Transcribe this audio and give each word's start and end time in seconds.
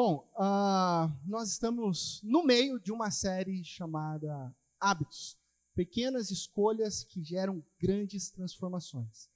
Bom, 0.00 0.24
uh, 0.36 1.12
nós 1.26 1.50
estamos 1.50 2.20
no 2.22 2.44
meio 2.44 2.78
de 2.78 2.92
uma 2.92 3.10
série 3.10 3.64
chamada 3.64 4.54
Hábitos 4.78 5.36
Pequenas 5.74 6.30
escolhas 6.30 7.02
que 7.02 7.20
geram 7.20 7.60
grandes 7.80 8.30
transformações. 8.30 9.28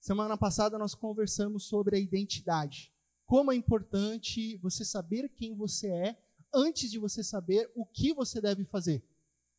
Semana 0.00 0.38
passada 0.38 0.78
nós 0.78 0.94
conversamos 0.94 1.64
sobre 1.64 1.96
a 1.96 2.00
identidade. 2.00 2.90
Como 3.26 3.52
é 3.52 3.56
importante 3.56 4.56
você 4.56 4.86
saber 4.86 5.28
quem 5.28 5.54
você 5.54 5.88
é 5.88 6.18
antes 6.50 6.90
de 6.90 6.98
você 6.98 7.22
saber 7.22 7.70
o 7.76 7.84
que 7.84 8.14
você 8.14 8.40
deve 8.40 8.64
fazer. 8.64 9.04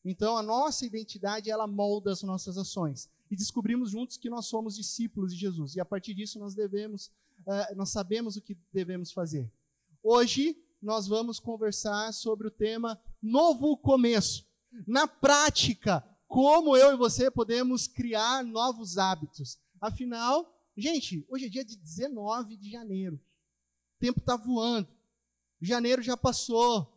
Então, 0.03 0.35
a 0.35 0.41
nossa 0.41 0.87
identidade, 0.87 1.51
ela 1.51 1.67
molda 1.67 2.11
as 2.11 2.23
nossas 2.23 2.57
ações. 2.57 3.07
E 3.29 3.35
descobrimos 3.35 3.91
juntos 3.91 4.17
que 4.17 4.27
nós 4.27 4.47
somos 4.47 4.75
discípulos 4.75 5.31
de 5.35 5.39
Jesus. 5.39 5.75
E 5.75 5.79
a 5.79 5.85
partir 5.85 6.15
disso, 6.15 6.39
nós 6.39 6.55
devemos, 6.55 7.11
uh, 7.45 7.75
nós 7.75 7.91
sabemos 7.91 8.37
o 8.37 8.41
que 8.41 8.57
devemos 8.73 9.11
fazer. 9.11 9.47
Hoje, 10.03 10.55
nós 10.81 11.07
vamos 11.07 11.39
conversar 11.39 12.13
sobre 12.13 12.47
o 12.47 12.51
tema 12.51 13.01
Novo 13.21 13.75
Começo. 13.77 14.45
Na 14.85 15.07
prática, 15.07 16.03
como 16.27 16.75
eu 16.77 16.93
e 16.93 16.97
você 16.97 17.31
podemos 17.31 17.87
criar 17.87 18.43
novos 18.43 18.97
hábitos. 18.97 19.57
Afinal, 19.81 20.45
gente, 20.75 21.25
hoje 21.29 21.45
é 21.45 21.49
dia 21.49 21.65
de 21.65 21.75
19 21.77 22.57
de 22.57 22.69
janeiro. 22.69 23.15
O 23.15 23.99
tempo 23.99 24.19
está 24.19 24.35
voando. 24.35 24.87
Janeiro 25.61 26.01
já 26.01 26.15
passou. 26.15 26.93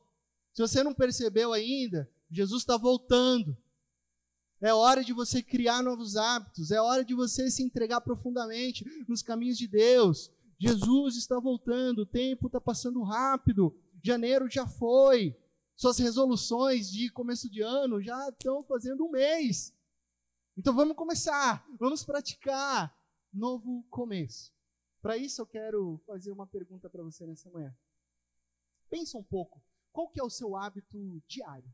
Se 0.53 0.60
você 0.60 0.82
não 0.82 0.92
percebeu 0.92 1.53
ainda, 1.53 2.10
Jesus 2.30 2.62
está 2.62 2.77
voltando. 2.77 3.56
É 4.60 4.75
hora 4.75 5.03
de 5.03 5.14
você 5.14 5.42
criar 5.42 5.82
novos 5.82 6.16
hábitos. 6.16 6.70
É 6.70 6.80
hora 6.80 7.03
de 7.03 7.14
você 7.14 7.50
se 7.50 7.62
entregar 7.62 8.03
profundamente 8.03 8.84
nos 9.08 9.22
caminhos 9.22 9.56
de 9.56 9.66
Deus. 9.66 10.30
Jesus 10.61 11.16
está 11.16 11.41
voltando. 11.41 12.03
O 12.03 12.06
tempo 12.06 12.47
está 12.47 12.61
passando 12.61 13.03
rápido. 13.03 13.75
Janeiro 14.03 14.48
já 14.48 14.66
foi. 14.66 15.36
Suas 15.75 15.98
resoluções 15.98 16.91
de 16.91 17.11
começo 17.11 17.50
de 17.50 17.62
ano 17.62 18.03
já 18.03 18.28
estão 18.28 18.62
fazendo 18.62 19.05
um 19.06 19.11
mês. 19.11 19.75
Então 20.56 20.75
vamos 20.75 20.97
começar. 20.97 21.66
Vamos 21.78 22.05
praticar. 22.05 22.94
Novo 23.33 23.84
começo. 23.91 24.53
Para 25.00 25.16
isso 25.16 25.41
eu 25.41 25.47
quero 25.47 26.00
fazer 26.06 26.31
uma 26.31 26.47
pergunta 26.47 26.91
para 26.91 27.03
você 27.03 27.27
nessa 27.27 27.50
manhã. 27.50 27.75
Pensa 28.91 29.16
um 29.16 29.25
pouco. 29.25 29.62
Qual 29.91 30.08
que 30.11 30.20
é 30.20 30.22
o 30.22 30.31
seu 30.31 30.55
hábito 30.55 31.22
diário? 31.27 31.72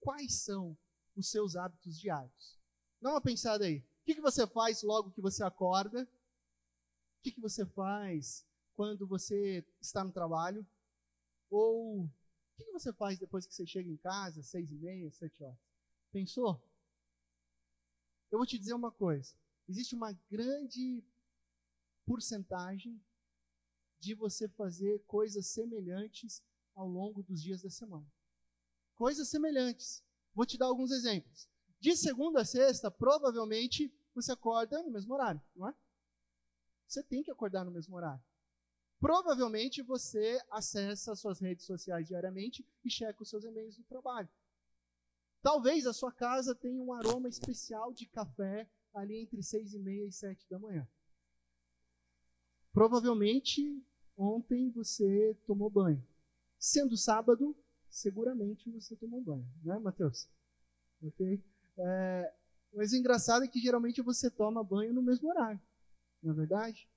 quais 0.00 0.42
são 0.42 0.76
os 1.14 1.30
seus 1.30 1.54
hábitos 1.54 1.98
diários. 1.98 2.58
Dá 3.00 3.10
uma 3.10 3.20
pensada 3.20 3.64
aí. 3.64 3.78
O 3.78 4.04
que, 4.04 4.14
que 4.14 4.20
você 4.20 4.46
faz 4.46 4.82
logo 4.82 5.12
que 5.12 5.20
você 5.20 5.44
acorda? 5.44 6.08
O 7.20 7.22
que, 7.22 7.32
que 7.32 7.40
você 7.40 7.66
faz 7.66 8.46
quando 8.74 9.06
você 9.06 9.64
está 9.80 10.02
no 10.02 10.10
trabalho? 10.12 10.66
Ou 11.50 12.04
o 12.04 12.10
que, 12.56 12.64
que 12.64 12.72
você 12.72 12.92
faz 12.92 13.18
depois 13.18 13.46
que 13.46 13.54
você 13.54 13.66
chega 13.66 13.88
em 13.88 13.96
casa, 13.96 14.42
seis 14.42 14.70
e 14.70 14.74
meia, 14.74 15.10
sete 15.12 15.42
horas? 15.42 15.58
Pensou? 16.10 16.60
Eu 18.30 18.38
vou 18.38 18.46
te 18.46 18.58
dizer 18.58 18.74
uma 18.74 18.90
coisa. 18.90 19.34
Existe 19.68 19.94
uma 19.94 20.12
grande 20.30 21.04
porcentagem 22.06 23.00
de 24.00 24.14
você 24.14 24.48
fazer 24.48 25.04
coisas 25.06 25.46
semelhantes 25.46 26.42
ao 26.74 26.88
longo 26.88 27.22
dos 27.22 27.42
dias 27.42 27.62
da 27.62 27.70
semana 27.70 28.10
coisas 29.00 29.30
semelhantes. 29.30 30.04
Vou 30.34 30.44
te 30.44 30.58
dar 30.58 30.66
alguns 30.66 30.90
exemplos. 30.90 31.48
De 31.80 31.96
segunda 31.96 32.42
a 32.42 32.44
sexta, 32.44 32.90
provavelmente 32.90 33.90
você 34.14 34.32
acorda 34.32 34.82
no 34.82 34.90
mesmo 34.90 35.14
horário, 35.14 35.40
não 35.56 35.70
é? 35.70 35.74
Você 36.90 37.04
tem 37.04 37.22
que 37.22 37.30
acordar 37.30 37.64
no 37.64 37.70
mesmo 37.70 37.94
horário. 37.94 38.20
Provavelmente 38.98 39.80
você 39.80 40.42
acessa 40.50 41.14
suas 41.14 41.38
redes 41.38 41.64
sociais 41.64 42.08
diariamente 42.08 42.66
e 42.84 42.90
checa 42.90 43.22
os 43.22 43.30
seus 43.30 43.44
e-mails 43.44 43.76
do 43.76 43.84
trabalho. 43.84 44.28
Talvez 45.40 45.86
a 45.86 45.92
sua 45.92 46.10
casa 46.10 46.52
tenha 46.52 46.82
um 46.82 46.92
aroma 46.92 47.28
especial 47.28 47.92
de 47.94 48.06
café 48.06 48.68
ali 48.92 49.20
entre 49.20 49.40
seis 49.40 49.72
e 49.72 49.78
meia 49.78 50.04
e 50.04 50.10
sete 50.10 50.44
da 50.50 50.58
manhã. 50.58 50.86
Provavelmente 52.72 53.80
ontem 54.16 54.68
você 54.70 55.36
tomou 55.46 55.70
banho. 55.70 56.04
Sendo 56.58 56.96
sábado, 56.96 57.56
seguramente 57.88 58.68
você 58.68 58.96
tomou 58.96 59.22
banho, 59.22 59.48
né, 59.62 59.78
Matheus? 59.78 60.28
Ok? 61.00 61.40
É, 61.78 62.34
mas 62.74 62.90
o 62.92 62.96
engraçado 62.96 63.44
é 63.44 63.48
que 63.48 63.60
geralmente 63.60 64.02
você 64.02 64.28
toma 64.28 64.64
banho 64.64 64.92
no 64.92 65.00
mesmo 65.00 65.28
horário, 65.30 65.60
não 66.22 66.32
é 66.32 66.36
verdade? 66.36 66.88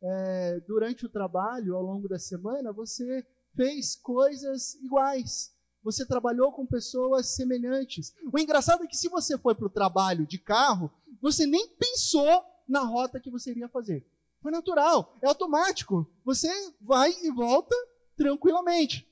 É, 0.00 0.60
durante 0.60 1.04
o 1.04 1.08
trabalho, 1.08 1.74
ao 1.74 1.82
longo 1.82 2.08
da 2.08 2.18
semana, 2.18 2.72
você 2.72 3.26
fez 3.54 3.96
coisas 3.96 4.74
iguais. 4.76 5.52
Você 5.82 6.06
trabalhou 6.06 6.52
com 6.52 6.66
pessoas 6.66 7.34
semelhantes. 7.34 8.14
O 8.32 8.38
engraçado 8.38 8.84
é 8.84 8.86
que 8.86 8.96
se 8.96 9.08
você 9.08 9.38
foi 9.38 9.54
para 9.54 9.66
o 9.66 9.70
trabalho 9.70 10.26
de 10.26 10.38
carro, 10.38 10.90
você 11.20 11.46
nem 11.46 11.68
pensou 11.70 12.44
na 12.68 12.80
rota 12.80 13.20
que 13.20 13.30
você 13.30 13.50
iria 13.50 13.68
fazer. 13.68 14.06
Foi 14.40 14.52
natural, 14.52 15.18
é 15.22 15.26
automático. 15.26 16.08
Você 16.24 16.48
vai 16.80 17.10
e 17.22 17.30
volta 17.30 17.74
tranquilamente. 18.16 19.08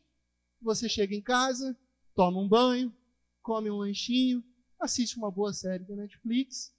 Você 0.61 0.89
chega 0.89 1.15
em 1.15 1.23
casa, 1.23 1.77
toma 2.15 2.41
um 2.41 2.49
banho, 2.49 2.95
come 3.43 3.71
um 3.71 3.79
lanchinho, 3.79 4.43
assiste 4.79 5.17
uma 5.17 5.31
boa 5.31 5.53
série 5.53 5.85
da 5.85 5.95
Netflix, 5.97 6.73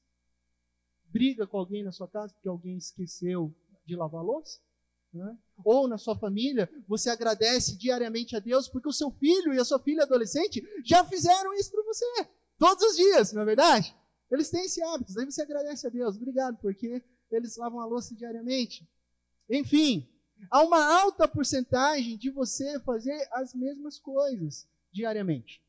briga 1.10 1.48
com 1.48 1.58
alguém 1.58 1.84
na 1.84 1.92
sua 1.92 2.08
casa 2.08 2.34
porque 2.34 2.48
alguém 2.48 2.78
esqueceu 2.78 3.54
de 3.86 3.96
lavar 3.96 4.24
louça, 4.24 4.60
né? 5.14 5.38
ou 5.64 5.88
na 5.88 5.98
sua 5.98 6.18
família, 6.18 6.70
você 6.88 7.10
agradece 7.10 7.78
diariamente 7.78 8.36
a 8.36 8.40
Deus 8.40 8.68
porque 8.68 8.90
o 8.90 8.94
seu 8.94 9.10
filho 9.12 9.54
e 9.54 9.60
a 9.60 9.66
sua 9.66 9.80
filha 9.80 10.04
adolescente 10.04 10.62
já 10.84 11.04
fizeram 11.06 11.54
isso 11.54 11.72
para 11.72 11.84
você 11.84 12.28
todos 12.58 12.84
os 12.84 12.98
dias, 12.98 13.34
não 13.34 13.42
é 13.42 13.46
verdade? 13.46 13.96
Eles 14.30 14.50
têm 14.50 14.66
esse 14.66 14.84
hábito, 14.84 15.18
aí 15.18 15.26
você 15.26 15.42
agradece 15.42 15.88
a 15.88 15.90
Deus, 15.90 16.18
obrigado, 16.18 16.58
porque 16.58 17.02
eles 17.32 17.56
lavam 17.56 17.80
a 17.80 17.86
louça 17.86 18.14
diariamente. 18.14 18.86
Enfim, 19.50 20.06
Há 20.50 20.64
uma 20.64 21.02
alta 21.02 21.28
porcentagem 21.28 22.18
de 22.18 22.30
você 22.30 22.80
fazer 22.82 23.28
as 23.32 23.54
mesmas 23.54 24.00
coisas 24.00 24.68
diariamente. 24.92 25.62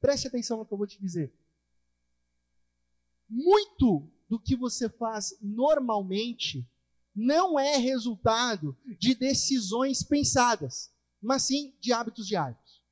Preste 0.00 0.26
atenção 0.26 0.58
no 0.58 0.66
que 0.66 0.72
eu 0.72 0.78
vou 0.78 0.86
te 0.86 1.00
dizer. 1.00 1.32
Muito 3.28 4.10
do 4.32 4.40
que 4.40 4.56
você 4.56 4.88
faz 4.88 5.36
normalmente 5.42 6.66
não 7.14 7.60
é 7.60 7.76
resultado 7.76 8.74
de 8.98 9.14
decisões 9.14 10.02
pensadas, 10.02 10.90
mas 11.20 11.42
sim 11.42 11.76
de 11.78 11.92
hábitos 11.92 12.26
diários. 12.26 12.82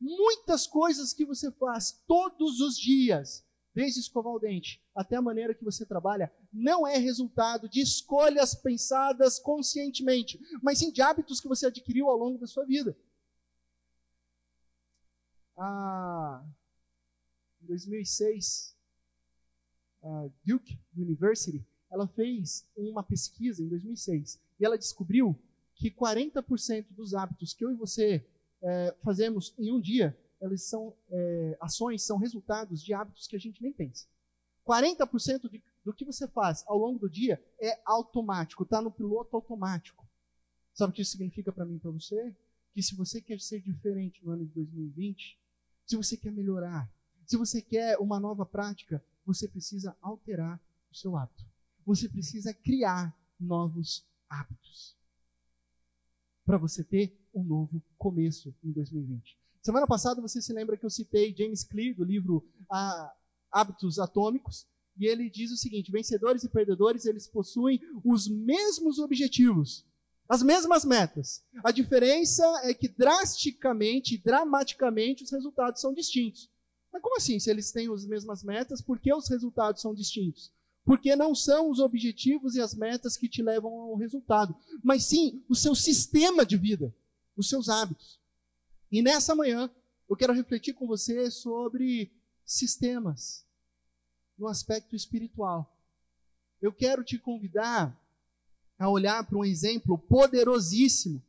Muitas 0.00 0.68
coisas 0.68 1.12
que 1.12 1.24
você 1.24 1.50
faz 1.50 2.00
todos 2.06 2.60
os 2.60 2.78
dias 2.78 3.44
desde 3.74 3.98
escovar 3.98 4.32
o 4.32 4.38
dente 4.38 4.80
até 4.94 5.16
a 5.16 5.22
maneira 5.22 5.54
que 5.54 5.64
você 5.64 5.84
trabalha, 5.84 6.32
não 6.52 6.86
é 6.86 6.96
resultado 6.98 7.68
de 7.68 7.80
escolhas 7.80 8.54
pensadas 8.54 9.40
conscientemente, 9.40 10.38
mas 10.62 10.78
sim 10.78 10.92
de 10.92 11.02
hábitos 11.02 11.40
que 11.40 11.48
você 11.48 11.66
adquiriu 11.66 12.08
ao 12.08 12.16
longo 12.16 12.38
da 12.38 12.46
sua 12.46 12.64
vida. 12.64 12.96
Ah, 15.56 16.44
em 17.60 17.66
2006, 17.66 18.78
Duke 20.44 20.78
University, 20.96 21.64
ela 21.90 22.06
fez 22.06 22.66
uma 22.76 23.02
pesquisa 23.02 23.62
em 23.62 23.68
2006 23.68 24.40
e 24.58 24.64
ela 24.64 24.78
descobriu 24.78 25.38
que 25.74 25.90
40% 25.90 26.86
dos 26.90 27.14
hábitos 27.14 27.52
que 27.52 27.64
eu 27.64 27.70
e 27.70 27.74
você 27.74 28.24
é, 28.62 28.94
fazemos 29.02 29.54
em 29.58 29.72
um 29.72 29.80
dia 29.80 30.16
elas 30.40 30.62
são 30.62 30.94
é, 31.10 31.58
ações, 31.60 32.02
são 32.02 32.16
resultados 32.16 32.82
de 32.82 32.94
hábitos 32.94 33.26
que 33.26 33.36
a 33.36 33.38
gente 33.38 33.62
nem 33.62 33.72
pensa. 33.72 34.06
40% 34.66 35.50
de, 35.50 35.62
do 35.84 35.92
que 35.92 36.04
você 36.04 36.26
faz 36.28 36.64
ao 36.66 36.78
longo 36.78 36.98
do 36.98 37.10
dia 37.10 37.42
é 37.60 37.78
automático, 37.84 38.62
está 38.62 38.80
no 38.80 38.90
piloto 38.90 39.36
automático. 39.36 40.06
Sabe 40.72 40.92
o 40.92 40.94
que 40.94 41.02
isso 41.02 41.12
significa 41.12 41.52
para 41.52 41.66
mim 41.66 41.76
e 41.76 41.78
para 41.78 41.90
você? 41.90 42.34
Que 42.72 42.82
se 42.82 42.94
você 42.94 43.20
quer 43.20 43.40
ser 43.40 43.60
diferente 43.60 44.24
no 44.24 44.32
ano 44.32 44.46
de 44.46 44.52
2020, 44.54 45.38
se 45.86 45.96
você 45.96 46.16
quer 46.16 46.32
melhorar, 46.32 46.90
se 47.26 47.36
você 47.36 47.60
quer 47.60 47.98
uma 47.98 48.18
nova 48.18 48.46
prática, 48.46 49.04
você 49.24 49.48
precisa 49.48 49.96
alterar 50.00 50.60
o 50.90 50.96
seu 50.96 51.16
hábito. 51.16 51.44
Você 51.86 52.08
precisa 52.08 52.52
criar 52.52 53.16
novos 53.38 54.06
hábitos. 54.28 54.96
Para 56.44 56.58
você 56.58 56.82
ter 56.82 57.18
um 57.34 57.42
novo 57.44 57.82
começo 57.96 58.54
em 58.62 58.72
2020. 58.72 59.38
Semana 59.62 59.86
passada 59.86 60.20
você 60.20 60.40
se 60.40 60.52
lembra 60.52 60.76
que 60.76 60.84
eu 60.84 60.90
citei 60.90 61.34
James 61.36 61.62
Clear 61.62 61.94
do 61.94 62.04
livro 62.04 62.48
ah, 62.70 63.12
Hábitos 63.52 63.98
Atômicos, 63.98 64.66
e 64.98 65.06
ele 65.06 65.30
diz 65.30 65.50
o 65.50 65.56
seguinte: 65.56 65.90
vencedores 65.90 66.44
e 66.44 66.48
perdedores, 66.48 67.04
eles 67.04 67.26
possuem 67.26 67.80
os 68.04 68.28
mesmos 68.28 68.98
objetivos, 68.98 69.86
as 70.28 70.42
mesmas 70.42 70.84
metas. 70.84 71.42
A 71.64 71.70
diferença 71.70 72.44
é 72.64 72.74
que 72.74 72.88
drasticamente, 72.88 74.18
dramaticamente, 74.18 75.24
os 75.24 75.30
resultados 75.30 75.80
são 75.80 75.92
distintos. 75.92 76.50
Mas 76.92 77.02
como 77.02 77.16
assim, 77.16 77.38
se 77.38 77.50
eles 77.50 77.70
têm 77.70 77.92
as 77.92 78.04
mesmas 78.04 78.42
metas, 78.42 78.80
por 78.80 78.98
que 78.98 79.12
os 79.12 79.28
resultados 79.28 79.80
são 79.80 79.94
distintos? 79.94 80.52
Porque 80.84 81.14
não 81.14 81.34
são 81.34 81.70
os 81.70 81.78
objetivos 81.78 82.54
e 82.56 82.60
as 82.60 82.74
metas 82.74 83.16
que 83.16 83.28
te 83.28 83.42
levam 83.42 83.72
ao 83.72 83.96
resultado, 83.96 84.56
mas 84.82 85.04
sim 85.04 85.44
o 85.48 85.54
seu 85.54 85.74
sistema 85.74 86.44
de 86.44 86.56
vida 86.56 86.94
os 87.40 87.48
seus 87.48 87.68
hábitos. 87.68 88.20
E 88.92 89.02
nessa 89.02 89.34
manhã, 89.34 89.70
eu 90.08 90.16
quero 90.16 90.32
refletir 90.32 90.74
com 90.74 90.86
você 90.86 91.30
sobre 91.30 92.12
sistemas 92.44 93.46
no 94.38 94.46
aspecto 94.46 94.94
espiritual. 94.94 95.76
Eu 96.60 96.72
quero 96.72 97.02
te 97.02 97.18
convidar 97.18 97.96
a 98.78 98.88
olhar 98.88 99.24
para 99.24 99.38
um 99.38 99.44
exemplo 99.44 99.98
poderosíssimo 99.98 101.22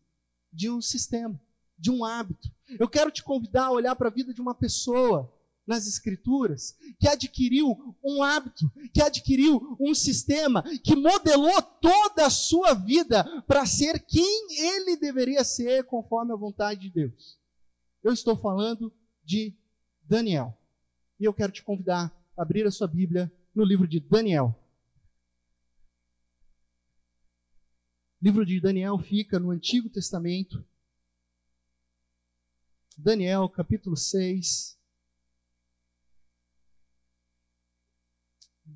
de 0.52 0.69
um 0.69 0.81
sistema, 0.81 1.40
de 1.78 1.90
um 1.92 2.04
hábito. 2.04 2.52
Eu 2.80 2.90
quero 2.90 3.12
te 3.12 3.24
convidar 3.24 3.66
a 3.66 3.72
olhar 3.72 3.96
para 3.96 4.08
a 4.08 4.12
vida 4.12 4.34
de 4.34 4.42
uma 4.42 4.56
pessoa 4.56 5.31
nas 5.66 5.88
Escrituras 5.88 6.75
que 7.00 7.08
adquiriu 7.08 7.96
um 8.04 8.24
hábito, 8.24 8.72
que 8.94 9.02
adquiriu 9.02 9.78
um 9.80 9.94
sistema, 9.94 10.63
que 10.84 10.96
modelou 10.96 11.62
toda 11.81 12.25
a 12.25 12.30
sua 12.30 12.74
vida 12.74 13.24
para 13.44 13.66
ser 13.66 14.00
quem 14.06 14.48
ele 14.50 14.98
deveria 14.98 15.44
ser 15.44 15.86
conforme 15.86 16.34
a 16.34 16.38
vontade 16.38 16.81
de 16.81 16.90
Deus. 16.90 17.40
Eu 18.04 18.12
estou 18.12 18.36
falando 18.36 18.94
de 19.24 19.56
Daniel. 20.04 20.58
E 21.19 21.25
eu 21.25 21.34
quero 21.34 21.52
te 21.52 21.63
convidar 21.63 22.12
a 22.36 22.42
abrir 22.42 22.66
a 22.66 22.72
sua 22.72 22.88
Bíblia 22.88 23.31
no 23.54 23.63
livro 23.63 23.88
de 23.88 24.00
Daniel. 24.00 24.58
O 28.19 28.25
livro 28.25 28.46
de 28.46 28.60
Daniel 28.60 28.98
fica 28.98 29.40
no 29.40 29.52
Antigo 29.52 29.90
Testamento. 29.90 30.66
Daniel, 32.98 33.48
capítulo 33.50 33.96
6. 33.96 34.81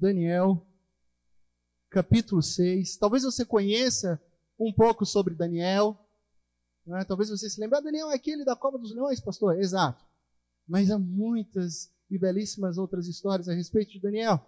Daniel, 0.05 0.63
capítulo 1.89 2.43
6. 2.43 2.97
Talvez 2.97 3.23
você 3.23 3.43
conheça 3.43 4.21
um 4.59 4.71
pouco 4.71 5.03
sobre 5.03 5.33
Daniel. 5.33 5.99
Né? 6.85 7.03
Talvez 7.05 7.31
você 7.31 7.49
se 7.49 7.59
lembre, 7.59 7.79
ah, 7.79 7.81
Daniel 7.81 8.11
é 8.11 8.13
aquele 8.13 8.45
da 8.45 8.55
cova 8.55 8.77
dos 8.77 8.93
leões, 8.93 9.19
pastor. 9.19 9.59
Exato. 9.59 10.05
Mas 10.67 10.91
há 10.91 10.99
muitas 10.99 11.91
e 12.07 12.19
belíssimas 12.19 12.77
outras 12.77 13.07
histórias 13.07 13.49
a 13.49 13.55
respeito 13.55 13.93
de 13.93 13.99
Daniel. 13.99 14.45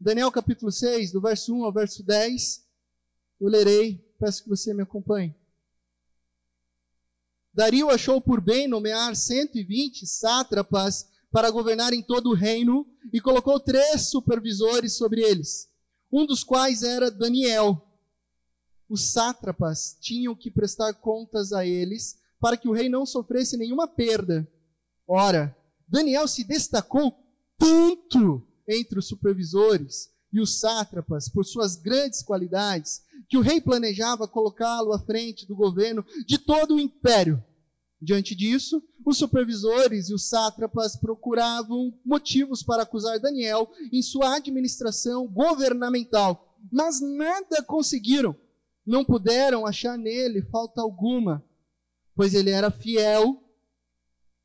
Daniel 0.00 0.32
capítulo 0.32 0.72
6, 0.72 1.12
do 1.12 1.20
verso 1.20 1.54
1 1.54 1.64
ao 1.64 1.72
verso 1.72 2.02
10, 2.02 2.66
eu 3.40 3.48
lerei, 3.48 3.98
peço 4.18 4.42
que 4.42 4.48
você 4.48 4.74
me 4.74 4.82
acompanhe. 4.82 5.32
Dario 7.54 7.88
achou 7.88 8.20
por 8.20 8.40
bem 8.40 8.66
nomear 8.66 9.14
120 9.14 10.04
sátrapas 10.08 11.08
para 11.30 11.50
governar 11.50 11.92
em 11.92 12.02
todo 12.02 12.30
o 12.30 12.34
reino 12.34 12.86
e 13.12 13.20
colocou 13.20 13.60
três 13.60 14.10
supervisores 14.10 14.96
sobre 14.96 15.22
eles, 15.22 15.68
um 16.10 16.26
dos 16.26 16.42
quais 16.42 16.82
era 16.82 17.10
Daniel. 17.10 17.84
Os 18.88 19.12
sátrapas 19.12 19.96
tinham 20.00 20.34
que 20.34 20.50
prestar 20.50 20.94
contas 20.94 21.52
a 21.52 21.66
eles 21.66 22.16
para 22.40 22.56
que 22.56 22.68
o 22.68 22.72
rei 22.72 22.88
não 22.88 23.04
sofresse 23.04 23.56
nenhuma 23.56 23.86
perda. 23.86 24.48
Ora, 25.06 25.54
Daniel 25.86 26.26
se 26.26 26.44
destacou 26.44 27.14
tanto 27.58 28.46
entre 28.66 28.98
os 28.98 29.08
supervisores 29.08 30.10
e 30.32 30.40
os 30.40 30.60
sátrapas 30.60 31.28
por 31.28 31.44
suas 31.44 31.76
grandes 31.76 32.22
qualidades, 32.22 33.02
que 33.28 33.36
o 33.36 33.40
rei 33.40 33.60
planejava 33.60 34.28
colocá-lo 34.28 34.92
à 34.92 34.98
frente 34.98 35.46
do 35.46 35.56
governo 35.56 36.04
de 36.26 36.38
todo 36.38 36.76
o 36.76 36.80
império. 36.80 37.42
Diante 38.00 38.34
disso, 38.34 38.82
os 39.04 39.18
supervisores 39.18 40.08
e 40.08 40.14
os 40.14 40.28
sátrapas 40.28 40.96
procuravam 40.96 41.92
motivos 42.04 42.62
para 42.62 42.84
acusar 42.84 43.18
Daniel 43.18 43.68
em 43.92 44.02
sua 44.02 44.36
administração 44.36 45.26
governamental, 45.26 46.56
mas 46.70 47.00
nada 47.00 47.62
conseguiram. 47.62 48.36
Não 48.86 49.04
puderam 49.04 49.66
achar 49.66 49.98
nele 49.98 50.42
falta 50.42 50.80
alguma, 50.80 51.44
pois 52.14 52.34
ele 52.34 52.50
era 52.50 52.70
fiel 52.70 53.42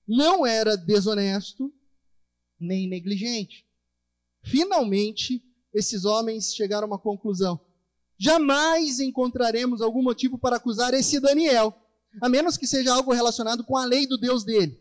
não 0.08 0.46
era 0.46 0.76
desonesto 0.76 1.74
nem 2.60 2.88
negligente. 2.88 3.66
Finalmente, 4.44 5.44
esses 5.74 6.06
homens 6.06 6.54
chegaram 6.54 6.86
a 6.86 6.88
uma 6.88 7.00
conclusão. 7.00 7.60
Jamais 8.18 9.00
encontraremos 9.00 9.82
algum 9.82 10.04
motivo 10.04 10.38
para 10.38 10.58
acusar 10.58 10.94
esse 10.94 11.20
Daniel, 11.20 11.74
a 12.22 12.30
menos 12.30 12.58
que 12.58 12.68
seja 12.68 12.94
algo 12.94 13.14
relacionado 13.14 13.64
com 13.64 13.78
a 13.78 13.86
lei 13.86 14.08
do 14.08 14.18
Deus 14.18 14.44
dele. 14.44 14.80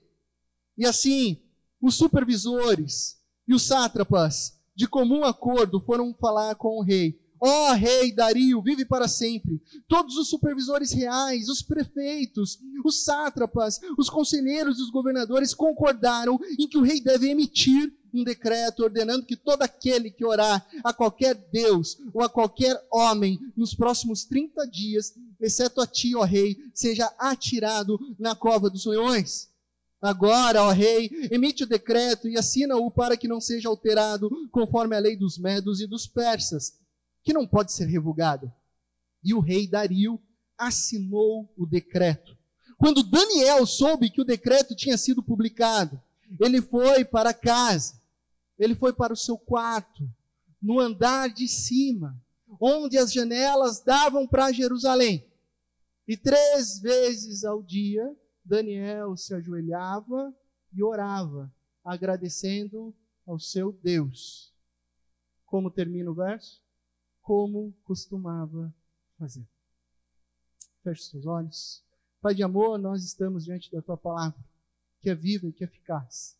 E 0.77 0.87
assim, 0.87 1.43
os 1.81 1.95
supervisores 1.95 3.19
e 3.47 3.55
os 3.55 3.63
sátrapas, 3.63 4.59
de 4.75 4.87
comum 4.87 5.25
acordo, 5.25 5.81
foram 5.81 6.15
falar 6.15 6.55
com 6.55 6.79
o 6.79 6.83
rei 6.83 7.22
Ó 7.45 7.73
oh, 7.73 7.75
rei 7.75 8.13
Dario, 8.15 8.63
vive 8.63 8.85
para 8.85 9.09
sempre. 9.09 9.61
Todos 9.89 10.17
os 10.17 10.29
supervisores 10.29 10.93
reais, 10.93 11.49
os 11.49 11.61
prefeitos, 11.61 12.61
os 12.85 13.03
sátrapas, 13.03 13.81
os 13.99 14.09
conselheiros 14.09 14.79
e 14.79 14.83
os 14.83 14.91
governadores 14.91 15.53
concordaram 15.53 16.39
em 16.57 16.69
que 16.69 16.79
o 16.79 16.83
rei 16.83 17.01
deve 17.01 17.29
emitir 17.29 17.93
um 18.15 18.23
decreto 18.23 18.85
ordenando 18.85 19.27
que 19.27 19.35
todo 19.35 19.63
aquele 19.63 20.09
que 20.09 20.25
orar 20.25 20.65
a 20.85 20.93
qualquer 20.93 21.35
Deus 21.35 21.99
ou 22.15 22.23
a 22.23 22.29
qualquer 22.29 22.81
homem 22.93 23.41
nos 23.57 23.75
próximos 23.75 24.25
30 24.25 24.65
dias, 24.69 25.13
exceto 25.41 25.81
a 25.81 25.87
ti, 25.87 26.15
ó 26.15 26.23
rei, 26.23 26.57
seja 26.73 27.13
atirado 27.19 27.99
na 28.21 28.37
cova 28.37 28.71
dos 28.71 28.87
leões. 28.87 29.49
Agora, 30.01 30.63
ó 30.63 30.71
rei, 30.71 31.11
emite 31.29 31.65
o 31.65 31.69
decreto 31.69 32.29
e 32.29 32.39
assina-o 32.39 32.89
para 32.89 33.17
que 33.17 33.27
não 33.27 33.41
seja 33.41 33.69
alterado 33.69 34.31
conforme 34.53 34.95
a 34.95 35.01
lei 35.01 35.17
dos 35.17 35.39
medos 35.39 35.81
e 35.81 35.89
dos 35.89 36.07
persas 36.07 36.81
que 37.23 37.33
não 37.33 37.47
pode 37.47 37.73
ser 37.73 37.87
revogada. 37.87 38.55
E 39.23 39.33
o 39.35 39.41
rei 39.41 39.67
Dario 39.67 40.21
assinou 40.59 41.53
o 41.57 41.67
decreto. 41.67 42.37
Quando 42.77 43.03
Daniel 43.03 43.65
soube 43.65 44.11
que 44.11 44.21
o 44.21 44.25
decreto 44.25 44.75
tinha 44.75 44.99
sido 44.99 45.23
publicado, 45.23 46.01
ele 46.41 46.61
foi 46.61 47.05
para 47.05 47.33
casa, 47.33 48.01
ele 48.59 48.75
foi 48.75 48.93
para 48.93 49.13
o 49.13 49.17
seu 49.17 49.39
quarto, 49.39 50.09
no 50.61 50.81
andar 50.81 51.29
de 51.29 51.49
cima, 51.49 52.21
onde 52.61 52.97
as 52.97 53.13
janelas 53.13 53.81
davam 53.81 54.27
para 54.27 54.53
Jerusalém. 54.53 55.27
E 56.07 56.17
três 56.17 56.81
vezes 56.81 57.45
ao 57.45 57.63
dia, 57.63 58.17
Daniel 58.45 59.17
se 59.17 59.35
ajoelhava 59.35 60.35
e 60.73 60.83
orava, 60.83 61.53
agradecendo 61.85 62.95
ao 63.27 63.39
seu 63.39 63.73
Deus. 63.73 64.53
Como 65.45 65.71
termina 65.71 66.11
o 66.11 66.15
verso? 66.15 66.62
Como 67.23 67.73
costumava 67.85 68.75
fazer. 69.17 69.47
Feche 70.83 71.05
seus 71.05 71.25
olhos. 71.27 71.83
Pai 72.21 72.35
de 72.35 72.43
amor, 72.43 72.79
nós 72.79 73.05
estamos 73.05 73.45
diante 73.45 73.71
da 73.71 73.81
tua 73.81 73.97
palavra, 73.97 74.39
que 75.01 75.09
é 75.09 75.15
viva 75.15 75.47
e 75.47 75.53
que 75.53 75.65
é 75.65 75.67
eficaz. 75.67 76.37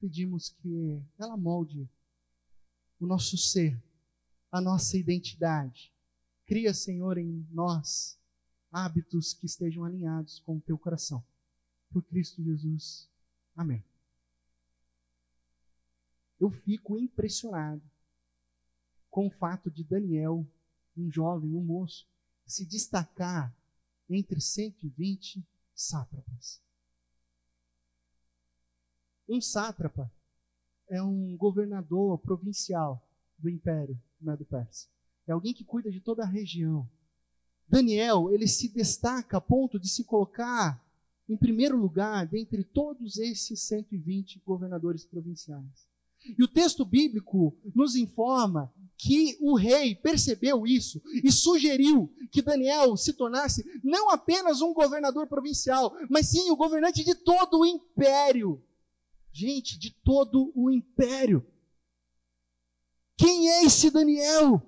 Pedimos 0.00 0.50
que 0.50 1.02
ela 1.18 1.36
molde 1.36 1.88
o 3.00 3.06
nosso 3.06 3.36
ser, 3.38 3.80
a 4.50 4.60
nossa 4.60 4.96
identidade. 4.96 5.92
Cria, 6.46 6.74
Senhor, 6.74 7.18
em 7.18 7.46
nós 7.50 8.18
hábitos 8.70 9.32
que 9.32 9.46
estejam 9.46 9.84
alinhados 9.84 10.40
com 10.40 10.56
o 10.56 10.60
teu 10.60 10.76
coração. 10.76 11.24
Por 11.90 12.02
Cristo 12.02 12.42
Jesus. 12.42 13.08
Amém. 13.54 13.82
Eu 16.38 16.50
fico 16.50 16.98
impressionado 16.98 17.82
com 19.16 19.28
o 19.28 19.30
fato 19.30 19.70
de 19.70 19.82
Daniel, 19.82 20.46
um 20.94 21.10
jovem, 21.10 21.54
um 21.54 21.64
moço, 21.64 22.06
se 22.44 22.66
destacar 22.66 23.50
entre 24.10 24.38
120 24.38 25.42
sátrapas. 25.74 26.60
Um 29.26 29.40
sátrapa 29.40 30.12
é 30.86 31.02
um 31.02 31.34
governador 31.34 32.18
provincial 32.18 33.02
do 33.38 33.48
Império 33.48 33.98
Medo-Persa. 34.20 34.86
É 35.26 35.32
alguém 35.32 35.54
que 35.54 35.64
cuida 35.64 35.90
de 35.90 35.98
toda 35.98 36.22
a 36.22 36.28
região. 36.28 36.86
Daniel, 37.66 38.30
ele 38.30 38.46
se 38.46 38.68
destaca 38.68 39.38
a 39.38 39.40
ponto 39.40 39.80
de 39.80 39.88
se 39.88 40.04
colocar 40.04 40.78
em 41.26 41.38
primeiro 41.38 41.78
lugar 41.78 42.26
dentre 42.26 42.62
todos 42.62 43.16
esses 43.16 43.62
120 43.62 44.42
governadores 44.44 45.06
provinciais. 45.06 45.88
E 46.22 46.44
o 46.44 46.48
texto 46.48 46.84
bíblico 46.84 47.56
nos 47.74 47.96
informa 47.96 48.70
que 48.98 49.36
o 49.40 49.54
rei 49.54 49.94
percebeu 49.94 50.66
isso 50.66 51.02
e 51.22 51.30
sugeriu 51.30 52.10
que 52.30 52.40
Daniel 52.40 52.96
se 52.96 53.12
tornasse 53.12 53.64
não 53.84 54.10
apenas 54.10 54.62
um 54.62 54.72
governador 54.72 55.26
provincial, 55.26 55.94
mas 56.08 56.28
sim 56.28 56.50
o 56.50 56.56
governante 56.56 57.04
de 57.04 57.14
todo 57.14 57.60
o 57.60 57.66
império. 57.66 58.62
Gente, 59.32 59.78
de 59.78 59.90
todo 60.02 60.50
o 60.54 60.70
império. 60.70 61.46
Quem 63.18 63.50
é 63.50 63.64
esse 63.64 63.90
Daniel? 63.90 64.62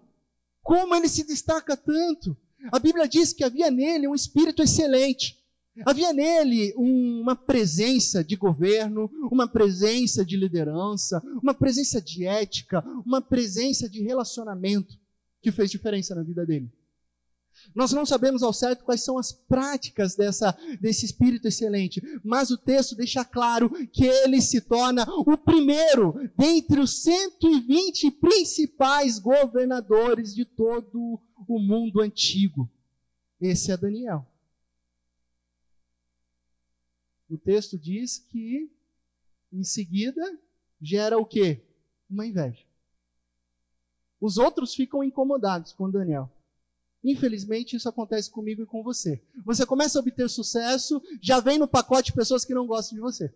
Como 0.62 0.94
ele 0.94 1.08
se 1.08 1.24
destaca 1.24 1.76
tanto? 1.76 2.36
A 2.70 2.78
Bíblia 2.78 3.08
diz 3.08 3.32
que 3.32 3.44
havia 3.44 3.70
nele 3.70 4.08
um 4.08 4.14
espírito 4.14 4.62
excelente. 4.62 5.37
Havia 5.84 6.12
nele 6.12 6.72
uma 6.76 7.36
presença 7.36 8.22
de 8.24 8.36
governo, 8.36 9.10
uma 9.30 9.46
presença 9.46 10.24
de 10.24 10.36
liderança, 10.36 11.22
uma 11.42 11.54
presença 11.54 12.00
de 12.00 12.24
ética, 12.24 12.84
uma 13.04 13.20
presença 13.20 13.88
de 13.88 14.02
relacionamento 14.02 14.98
que 15.40 15.52
fez 15.52 15.70
diferença 15.70 16.14
na 16.14 16.22
vida 16.22 16.44
dele. 16.44 16.70
Nós 17.74 17.92
não 17.92 18.06
sabemos 18.06 18.42
ao 18.42 18.52
certo 18.52 18.84
quais 18.84 19.02
são 19.02 19.18
as 19.18 19.32
práticas 19.32 20.14
dessa, 20.14 20.56
desse 20.80 21.04
espírito 21.04 21.48
excelente, 21.48 22.00
mas 22.24 22.50
o 22.50 22.56
texto 22.56 22.94
deixa 22.94 23.24
claro 23.24 23.70
que 23.88 24.04
ele 24.04 24.40
se 24.40 24.60
torna 24.60 25.04
o 25.08 25.36
primeiro 25.36 26.14
dentre 26.36 26.80
os 26.80 27.02
120 27.02 28.10
principais 28.12 29.18
governadores 29.18 30.34
de 30.34 30.44
todo 30.44 31.20
o 31.48 31.58
mundo 31.58 32.00
antigo. 32.00 32.70
Esse 33.40 33.72
é 33.72 33.76
Daniel. 33.76 34.26
O 37.30 37.36
texto 37.36 37.78
diz 37.78 38.18
que 38.18 38.70
em 39.52 39.64
seguida 39.64 40.38
gera 40.80 41.18
o 41.18 41.26
quê? 41.26 41.62
Uma 42.08 42.26
inveja. 42.26 42.64
Os 44.20 44.36
outros 44.36 44.74
ficam 44.74 45.04
incomodados 45.04 45.72
com 45.72 45.90
Daniel. 45.90 46.30
Infelizmente, 47.04 47.76
isso 47.76 47.88
acontece 47.88 48.30
comigo 48.30 48.62
e 48.62 48.66
com 48.66 48.82
você. 48.82 49.22
Você 49.44 49.64
começa 49.64 49.98
a 49.98 50.00
obter 50.00 50.28
sucesso, 50.28 51.00
já 51.20 51.38
vem 51.38 51.58
no 51.58 51.68
pacote 51.68 52.12
pessoas 52.12 52.44
que 52.44 52.54
não 52.54 52.66
gostam 52.66 52.96
de 52.96 53.00
você. 53.00 53.32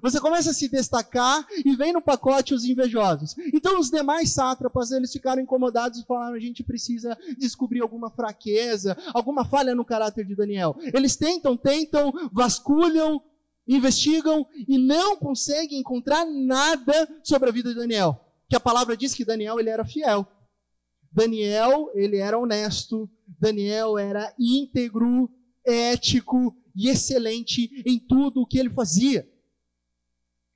Você 0.00 0.18
começa 0.20 0.50
a 0.50 0.54
se 0.54 0.68
destacar 0.68 1.46
e 1.64 1.76
vem 1.76 1.92
no 1.92 2.00
pacote 2.00 2.54
os 2.54 2.64
invejosos. 2.64 3.36
Então 3.52 3.78
os 3.78 3.90
demais 3.90 4.30
sátrapas, 4.30 4.90
eles 4.90 5.12
ficaram 5.12 5.42
incomodados 5.42 5.98
e 5.98 6.06
falaram: 6.06 6.34
a 6.34 6.40
gente 6.40 6.62
precisa 6.62 7.18
descobrir 7.36 7.82
alguma 7.82 8.10
fraqueza, 8.10 8.96
alguma 9.12 9.44
falha 9.44 9.74
no 9.74 9.84
caráter 9.84 10.24
de 10.24 10.34
Daniel. 10.34 10.74
Eles 10.94 11.14
tentam, 11.14 11.56
tentam, 11.58 12.10
vasculham, 12.32 13.22
investigam 13.66 14.46
e 14.68 14.78
não 14.78 15.16
conseguem 15.16 15.80
encontrar 15.80 16.24
nada 16.24 17.08
sobre 17.22 17.48
a 17.48 17.52
vida 17.52 17.70
de 17.70 17.76
Daniel. 17.76 18.20
Que 18.48 18.56
a 18.56 18.60
palavra 18.60 18.96
diz 18.96 19.14
que 19.14 19.24
Daniel 19.24 19.58
ele 19.58 19.70
era 19.70 19.84
fiel. 19.84 20.26
Daniel, 21.10 21.90
ele 21.94 22.16
era 22.16 22.38
honesto, 22.38 23.08
Daniel 23.38 23.98
era 23.98 24.34
íntegro, 24.38 25.30
ético 25.64 26.56
e 26.74 26.88
excelente 26.88 27.70
em 27.86 27.98
tudo 27.98 28.40
o 28.40 28.46
que 28.46 28.58
ele 28.58 28.70
fazia. 28.70 29.28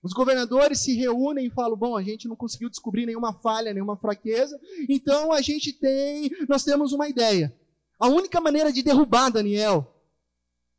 Os 0.02 0.12
governadores 0.12 0.80
se 0.80 0.94
reúnem 0.94 1.46
e 1.46 1.50
falam: 1.50 1.76
bom, 1.76 1.96
a 1.96 2.02
gente 2.02 2.28
não 2.28 2.36
conseguiu 2.36 2.70
descobrir 2.70 3.06
nenhuma 3.06 3.34
falha, 3.40 3.74
nenhuma 3.74 3.96
fraqueza, 3.96 4.58
então 4.88 5.32
a 5.32 5.42
gente 5.42 5.72
tem, 5.72 6.30
nós 6.48 6.64
temos 6.64 6.92
uma 6.92 7.08
ideia. 7.08 7.54
A 7.98 8.08
única 8.08 8.40
maneira 8.40 8.72
de 8.72 8.82
derrubar 8.82 9.30
Daniel 9.30 9.95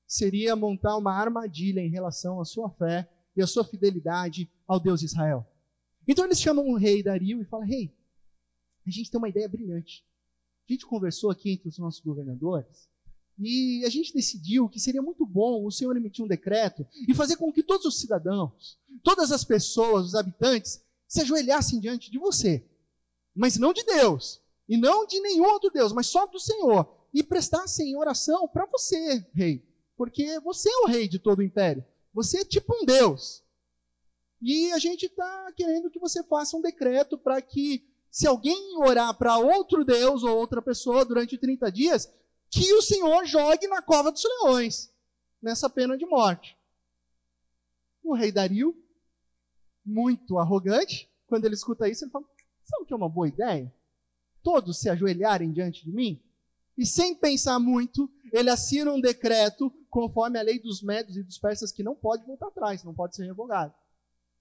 seria 0.07 0.55
montar 0.55 0.95
uma 0.97 1.13
armadilha 1.13 1.81
em 1.81 1.89
relação 1.89 2.39
à 2.39 2.45
sua 2.45 2.69
fé 2.69 3.07
e 3.35 3.41
à 3.41 3.47
sua 3.47 3.63
fidelidade 3.63 4.49
ao 4.67 4.79
Deus 4.79 5.01
de 5.01 5.05
Israel. 5.07 5.45
Então 6.07 6.25
eles 6.25 6.39
chamam 6.39 6.67
o 6.67 6.77
rei 6.77 7.03
Dario 7.03 7.41
e 7.41 7.45
falam: 7.45 7.67
rei, 7.67 7.93
a 8.85 8.89
gente 8.89 9.11
tem 9.11 9.17
uma 9.17 9.29
ideia 9.29 9.47
brilhante. 9.47 10.05
A 10.67 10.73
gente 10.73 10.85
conversou 10.85 11.29
aqui 11.29 11.51
entre 11.51 11.67
os 11.67 11.77
nossos 11.77 12.01
governadores 12.01 12.89
e 13.39 13.83
a 13.85 13.89
gente 13.89 14.13
decidiu 14.13 14.67
que 14.67 14.79
seria 14.79 15.01
muito 15.01 15.25
bom 15.25 15.63
o 15.65 15.71
Senhor 15.71 15.95
emitir 15.95 16.25
um 16.25 16.27
decreto 16.27 16.85
e 17.07 17.13
fazer 17.13 17.35
com 17.35 17.51
que 17.53 17.61
todos 17.61 17.85
os 17.85 17.99
cidadãos, 17.99 18.79
todas 19.03 19.31
as 19.31 19.43
pessoas, 19.43 20.07
os 20.07 20.15
habitantes, 20.15 20.81
se 21.07 21.21
ajoelhassem 21.21 21.79
diante 21.79 22.09
de 22.09 22.17
você. 22.17 22.65
Mas 23.35 23.57
não 23.57 23.73
de 23.73 23.83
Deus, 23.83 24.41
e 24.67 24.75
não 24.75 25.05
de 25.05 25.19
nenhum 25.19 25.45
outro 25.45 25.69
Deus, 25.69 25.93
mas 25.93 26.07
só 26.07 26.25
do 26.25 26.39
Senhor. 26.39 26.91
E 27.13 27.23
prestassem 27.23 27.95
oração 27.95 28.47
para 28.47 28.65
você, 28.65 29.25
rei. 29.33 29.63
Porque 29.97 30.39
você 30.39 30.69
é 30.69 30.77
o 30.83 30.87
rei 30.87 31.07
de 31.07 31.17
todo 31.17 31.39
o 31.39 31.43
império. 31.43 31.83
Você 32.13 32.41
é 32.41 32.45
tipo 32.45 32.73
um 32.73 32.85
Deus. 32.85 33.43
E 34.41 34.71
a 34.71 34.77
gente 34.77 35.07
está 35.07 35.51
querendo 35.55 35.89
que 35.89 35.99
você 35.99 36.23
faça 36.23 36.55
um 36.55 36.61
decreto 36.61 37.17
para 37.17 37.41
que 37.41 37.83
se 38.11 38.27
alguém 38.27 38.77
orar 38.77 39.17
para 39.17 39.37
outro 39.37 39.83
Deus 39.83 40.23
ou 40.23 40.37
outra 40.37 40.61
pessoa 40.61 41.03
durante 41.03 41.37
30 41.37 41.71
dias, 41.71 42.13
que 42.49 42.71
o 42.73 42.81
Senhor 42.81 43.25
jogue 43.25 43.67
na 43.67 43.81
cova 43.81 44.11
dos 44.11 44.23
leões, 44.23 44.93
nessa 45.41 45.69
pena 45.69 45.97
de 45.97 46.05
morte. 46.05 46.55
O 48.03 48.15
rei 48.15 48.31
Dario, 48.31 48.75
muito 49.83 50.37
arrogante, 50.37 51.09
quando 51.25 51.45
ele 51.45 51.55
escuta 51.55 51.89
isso, 51.89 52.05
ele 52.05 52.11
fala: 52.11 52.25
Sabe 52.63 52.85
que 52.85 52.93
é 52.93 52.95
uma 52.95 53.09
boa 53.09 53.27
ideia? 53.27 53.73
Todos 54.43 54.79
se 54.79 54.89
ajoelharem 54.89 55.51
diante 55.51 55.83
de 55.83 55.91
mim? 55.91 56.21
E 56.77 56.85
sem 56.85 57.15
pensar 57.15 57.59
muito, 57.59 58.09
ele 58.31 58.49
assina 58.49 58.91
um 58.91 59.01
decreto 59.01 59.73
conforme 59.89 60.37
a 60.37 60.43
lei 60.43 60.59
dos 60.59 60.81
médios 60.81 61.17
e 61.17 61.23
dos 61.23 61.37
persas 61.37 61.71
que 61.71 61.81
não 61.81 61.95
pode 61.95 62.25
voltar 62.25 62.47
atrás, 62.47 62.83
não 62.83 62.93
pode 62.93 63.15
ser 63.15 63.25
revogado. 63.25 63.73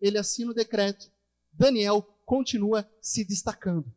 Ele 0.00 0.18
assina 0.18 0.50
o 0.50 0.54
decreto. 0.54 1.10
Daniel 1.52 2.02
continua 2.26 2.88
se 3.00 3.24
destacando. 3.24 3.90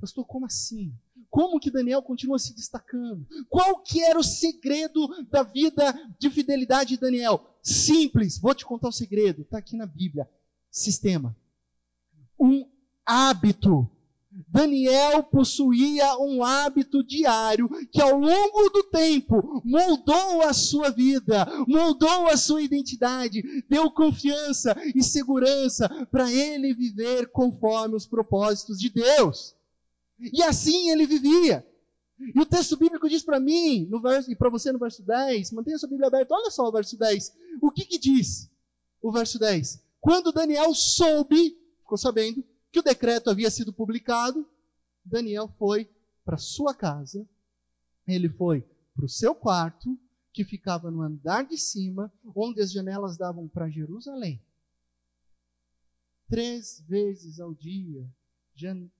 Pastor, 0.00 0.24
como 0.26 0.46
assim? 0.46 0.94
Como 1.30 1.58
que 1.58 1.70
Daniel 1.70 2.02
continua 2.02 2.38
se 2.38 2.54
destacando? 2.54 3.26
Qual 3.48 3.82
que 3.82 4.02
era 4.02 4.18
o 4.18 4.24
segredo 4.24 5.08
da 5.30 5.42
vida 5.42 5.92
de 6.18 6.30
fidelidade 6.30 6.90
de 6.90 7.00
Daniel? 7.00 7.58
Simples, 7.62 8.38
vou 8.38 8.54
te 8.54 8.64
contar 8.64 8.88
o 8.88 8.92
segredo, 8.92 9.42
está 9.42 9.58
aqui 9.58 9.76
na 9.76 9.86
Bíblia. 9.86 10.28
Sistema. 10.70 11.36
Um 12.38 12.70
hábito. 13.04 13.90
Daniel 14.48 15.22
possuía 15.22 16.18
um 16.18 16.42
hábito 16.42 17.04
diário 17.04 17.68
que, 17.92 18.02
ao 18.02 18.18
longo 18.18 18.68
do 18.70 18.82
tempo, 18.84 19.62
moldou 19.64 20.42
a 20.42 20.52
sua 20.52 20.90
vida, 20.90 21.46
moldou 21.68 22.26
a 22.26 22.36
sua 22.36 22.60
identidade, 22.60 23.42
deu 23.68 23.88
confiança 23.92 24.76
e 24.92 25.04
segurança 25.04 25.88
para 26.10 26.32
ele 26.32 26.74
viver 26.74 27.30
conforme 27.30 27.94
os 27.94 28.06
propósitos 28.06 28.78
de 28.80 28.90
Deus. 28.90 29.54
E 30.18 30.42
assim 30.42 30.90
ele 30.90 31.06
vivia. 31.06 31.64
E 32.18 32.40
o 32.40 32.46
texto 32.46 32.76
bíblico 32.76 33.08
diz 33.08 33.22
para 33.22 33.38
mim, 33.38 33.86
no 33.88 34.00
verso, 34.00 34.32
e 34.32 34.36
para 34.36 34.50
você 34.50 34.72
no 34.72 34.78
verso 34.80 35.02
10, 35.04 35.52
mantenha 35.52 35.78
sua 35.78 35.88
Bíblia 35.88 36.08
aberta, 36.08 36.34
olha 36.34 36.50
só 36.50 36.64
o 36.64 36.72
verso 36.72 36.96
10. 36.96 37.32
O 37.62 37.70
que, 37.70 37.84
que 37.84 37.98
diz 37.98 38.50
o 39.00 39.12
verso 39.12 39.38
10? 39.38 39.80
Quando 40.00 40.32
Daniel 40.32 40.74
soube, 40.74 41.56
ficou 41.80 41.98
sabendo, 41.98 42.44
que 42.74 42.80
o 42.80 42.82
decreto 42.82 43.30
havia 43.30 43.52
sido 43.52 43.72
publicado, 43.72 44.44
Daniel 45.04 45.46
foi 45.46 45.88
para 46.24 46.36
sua 46.36 46.74
casa, 46.74 47.24
ele 48.04 48.28
foi 48.28 48.62
para 48.92 49.04
o 49.04 49.08
seu 49.08 49.32
quarto, 49.32 49.96
que 50.32 50.44
ficava 50.44 50.90
no 50.90 51.00
andar 51.00 51.44
de 51.44 51.56
cima, 51.56 52.12
onde 52.34 52.60
as 52.60 52.72
janelas 52.72 53.16
davam 53.16 53.46
para 53.46 53.70
Jerusalém. 53.70 54.44
Três 56.28 56.80
vezes 56.88 57.38
ao 57.38 57.54
dia, 57.54 58.12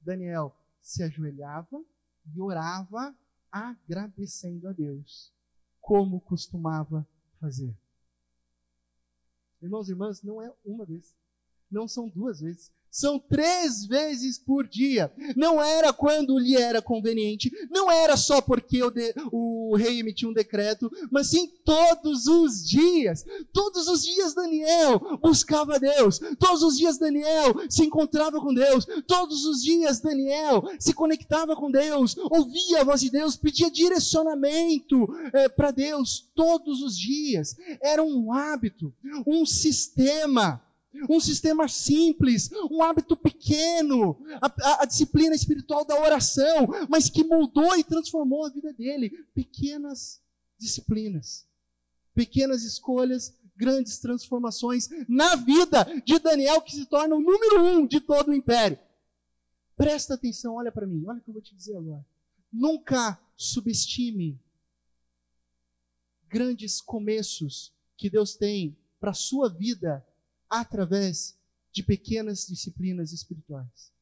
Daniel 0.00 0.56
se 0.80 1.02
ajoelhava 1.02 1.84
e 2.32 2.40
orava 2.40 3.12
agradecendo 3.50 4.68
a 4.68 4.72
Deus, 4.72 5.32
como 5.80 6.20
costumava 6.20 7.04
fazer. 7.40 7.76
Irmãos 9.60 9.88
e 9.88 9.90
irmãs, 9.90 10.22
não 10.22 10.40
é 10.40 10.54
uma 10.64 10.84
vez, 10.84 11.12
não 11.68 11.88
são 11.88 12.08
duas 12.08 12.38
vezes, 12.38 12.72
são 12.94 13.18
três 13.18 13.84
vezes 13.84 14.38
por 14.38 14.68
dia. 14.68 15.12
Não 15.34 15.60
era 15.60 15.92
quando 15.92 16.38
lhe 16.38 16.56
era 16.56 16.80
conveniente, 16.80 17.50
não 17.68 17.90
era 17.90 18.16
só 18.16 18.40
porque 18.40 18.80
o, 18.84 18.88
de, 18.88 19.12
o, 19.32 19.74
rei 19.76 19.98
emitiu 19.98 20.28
um 20.28 20.32
decreto, 20.32 20.88
mas 21.10 21.26
sim 21.26 21.50
todos 21.64 22.28
os 22.28 22.64
dias. 22.64 23.24
Todos 23.52 23.88
os 23.88 24.04
dias 24.04 24.32
Daniel 24.32 25.18
buscava 25.20 25.80
Deus, 25.80 26.20
todos 26.38 26.62
os 26.62 26.78
dias 26.78 26.96
Daniel 26.96 27.56
se 27.68 27.82
encontrava 27.82 28.40
com 28.40 28.54
Deus, 28.54 28.86
todos 29.08 29.44
os 29.44 29.60
dias 29.60 29.98
Daniel 29.98 30.62
se 30.78 30.94
conectava 30.94 31.56
com 31.56 31.72
Deus, 31.72 32.16
ouvia 32.30 32.82
a 32.82 32.84
voz 32.84 33.00
de 33.00 33.10
Deus, 33.10 33.34
pedia 33.34 33.68
direcionamento 33.68 35.08
é, 35.32 35.48
para 35.48 35.72
Deus 35.72 36.30
todos 36.32 36.80
os 36.80 36.96
dias. 36.96 37.56
Era 37.82 38.04
um 38.04 38.32
hábito, 38.32 38.94
um 39.26 39.44
sistema 39.44 40.63
um 41.08 41.20
sistema 41.20 41.68
simples, 41.68 42.50
um 42.70 42.82
hábito 42.82 43.16
pequeno, 43.16 44.16
a, 44.40 44.46
a, 44.46 44.82
a, 44.82 44.84
disciplina 44.84 45.34
espiritual 45.34 45.84
da 45.84 46.00
oração, 46.00 46.68
mas 46.88 47.10
que 47.10 47.24
moldou 47.24 47.76
e 47.76 47.84
transformou 47.84 48.46
a 48.46 48.50
vida 48.50 48.72
dele. 48.72 49.10
Pequenas 49.34 50.20
disciplinas, 50.58 51.46
pequenas 52.14 52.62
escolhas, 52.62 53.34
grandes 53.56 53.98
transformações 53.98 54.88
na 55.08 55.36
vida 55.36 55.84
de 56.04 56.18
Daniel, 56.18 56.60
que 56.62 56.74
se 56.74 56.86
torna 56.86 57.14
o 57.14 57.20
número 57.20 57.64
um 57.64 57.86
de 57.86 58.00
todo 58.00 58.30
o 58.30 58.34
império. 58.34 58.78
Presta 59.76 60.14
atenção, 60.14 60.54
olha 60.54 60.70
para 60.70 60.86
mim, 60.86 61.04
olha 61.06 61.18
o 61.18 61.22
que 61.22 61.30
eu 61.30 61.34
vou 61.34 61.42
te 61.42 61.54
dizer 61.54 61.76
agora. 61.76 62.04
Nunca 62.52 63.18
subestime 63.36 64.40
grandes 66.28 66.80
começos 66.80 67.72
que 67.96 68.08
Deus 68.08 68.34
tem 68.34 68.76
para 69.00 69.10
a 69.10 69.14
sua 69.14 69.48
vida 69.48 70.04
através 70.48 71.38
de 71.72 71.82
pequenas 71.82 72.46
disciplinas 72.46 73.12
espirituais. 73.12 73.92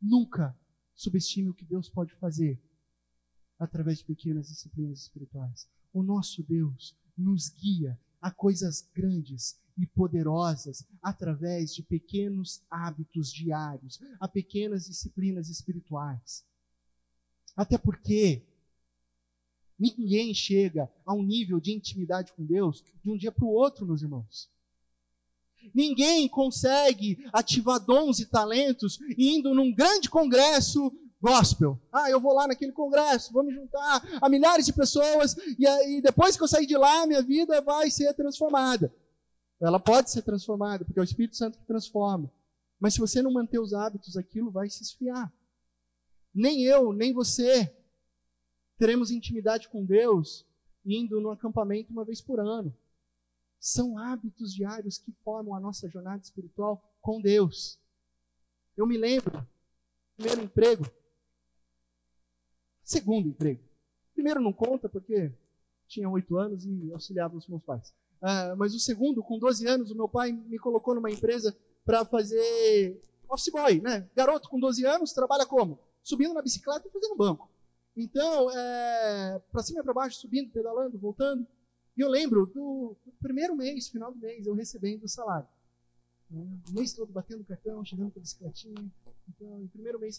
Nunca 0.00 0.56
subestime 0.94 1.50
o 1.50 1.54
que 1.54 1.64
Deus 1.64 1.88
pode 1.88 2.14
fazer 2.16 2.60
através 3.58 3.98
de 3.98 4.04
pequenas 4.04 4.48
disciplinas 4.48 5.00
espirituais. 5.00 5.68
O 5.92 6.02
nosso 6.02 6.42
Deus 6.42 6.96
nos 7.16 7.48
guia 7.50 7.98
a 8.20 8.30
coisas 8.30 8.88
grandes 8.94 9.58
e 9.76 9.86
poderosas 9.86 10.86
através 11.02 11.74
de 11.74 11.82
pequenos 11.82 12.62
hábitos 12.70 13.32
diários, 13.32 14.00
a 14.18 14.28
pequenas 14.28 14.86
disciplinas 14.86 15.48
espirituais. 15.48 16.44
Até 17.56 17.78
porque 17.78 18.46
Ninguém 19.80 20.34
chega 20.34 20.92
a 21.06 21.14
um 21.14 21.22
nível 21.22 21.58
de 21.58 21.72
intimidade 21.72 22.34
com 22.34 22.44
Deus 22.44 22.84
de 23.02 23.10
um 23.10 23.16
dia 23.16 23.32
para 23.32 23.46
o 23.46 23.48
outro, 23.48 23.86
meus 23.86 24.02
irmãos. 24.02 24.46
Ninguém 25.74 26.28
consegue 26.28 27.18
ativar 27.32 27.78
dons 27.78 28.18
e 28.20 28.26
talentos 28.26 28.98
indo 29.16 29.54
num 29.54 29.74
grande 29.74 30.08
congresso 30.08 30.92
gospel. 31.20 31.78
Ah, 31.92 32.10
eu 32.10 32.18
vou 32.20 32.32
lá 32.32 32.48
naquele 32.48 32.72
congresso, 32.72 33.32
vou 33.32 33.44
me 33.44 33.52
juntar 33.52 34.02
a 34.20 34.28
milhares 34.28 34.64
de 34.64 34.72
pessoas 34.72 35.36
e 35.58 36.00
depois 36.00 36.36
que 36.36 36.42
eu 36.42 36.48
sair 36.48 36.66
de 36.66 36.76
lá, 36.76 37.06
minha 37.06 37.22
vida 37.22 37.60
vai 37.60 37.90
ser 37.90 38.12
transformada. 38.14 38.92
Ela 39.60 39.78
pode 39.78 40.10
ser 40.10 40.22
transformada, 40.22 40.84
porque 40.84 40.98
é 40.98 41.02
o 41.02 41.04
Espírito 41.04 41.36
Santo 41.36 41.58
que 41.58 41.66
transforma. 41.66 42.32
Mas 42.78 42.94
se 42.94 43.00
você 43.00 43.20
não 43.20 43.30
manter 43.30 43.60
os 43.60 43.74
hábitos, 43.74 44.16
aquilo 44.16 44.50
vai 44.50 44.70
se 44.70 44.82
esfriar. 44.82 45.30
Nem 46.34 46.62
eu, 46.62 46.92
nem 46.94 47.12
você 47.12 47.70
teremos 48.78 49.10
intimidade 49.10 49.68
com 49.68 49.84
Deus 49.84 50.46
indo 50.86 51.20
no 51.20 51.30
acampamento 51.30 51.92
uma 51.92 52.04
vez 52.04 52.22
por 52.22 52.40
ano. 52.40 52.74
São 53.60 53.98
hábitos 53.98 54.54
diários 54.54 54.96
que 54.96 55.12
formam 55.22 55.54
a 55.54 55.60
nossa 55.60 55.86
jornada 55.88 56.22
espiritual 56.22 56.82
com 57.00 57.20
Deus. 57.20 57.78
Eu 58.74 58.86
me 58.86 58.96
lembro, 58.96 59.46
primeiro 60.16 60.42
emprego, 60.42 60.86
segundo 62.82 63.28
emprego. 63.28 63.62
Primeiro 64.14 64.40
não 64.40 64.52
conta 64.52 64.88
porque 64.88 65.30
tinha 65.86 66.08
oito 66.08 66.38
anos 66.38 66.64
e 66.64 66.90
auxiliava 66.92 67.36
os 67.36 67.46
meus 67.46 67.62
pais. 67.62 67.94
Uh, 68.22 68.56
mas 68.56 68.74
o 68.74 68.80
segundo, 68.80 69.22
com 69.22 69.38
12 69.38 69.66
anos, 69.66 69.90
o 69.90 69.94
meu 69.94 70.08
pai 70.08 70.32
me 70.32 70.58
colocou 70.58 70.94
numa 70.94 71.10
empresa 71.10 71.56
para 71.84 72.04
fazer 72.04 73.02
office 73.28 73.52
boy, 73.52 73.80
né? 73.80 74.08
Garoto 74.14 74.48
com 74.48 74.58
12 74.58 74.84
anos 74.86 75.12
trabalha 75.12 75.44
como? 75.46 75.78
Subindo 76.02 76.34
na 76.34 76.42
bicicleta 76.42 76.88
e 76.88 76.90
fazendo 76.90 77.16
banco. 77.16 77.50
Então, 77.96 78.50
é, 78.50 79.40
para 79.50 79.62
cima 79.62 79.80
e 79.80 79.82
para 79.82 79.92
baixo, 79.92 80.18
subindo, 80.18 80.50
pedalando, 80.50 80.98
voltando. 80.98 81.46
E 82.00 82.02
eu 82.02 82.08
lembro 82.08 82.46
do, 82.46 82.96
do, 83.04 83.12
primeiro 83.20 83.54
mês, 83.54 83.90
final 83.90 84.10
do 84.10 84.18
mês, 84.18 84.46
eu 84.46 84.54
recebendo 84.54 85.04
o 85.04 85.08
salário. 85.08 85.46
Né? 86.30 86.58
O 86.70 86.72
mês 86.72 86.94
todo 86.94 87.12
batendo 87.12 87.44
cartão, 87.44 87.84
chegando 87.84 88.10
com 88.10 88.18
a 88.18 88.22
bicicletinha. 88.22 88.90
Então, 89.28 89.58
no 89.58 89.68
primeiro 89.68 90.00
mês. 90.00 90.18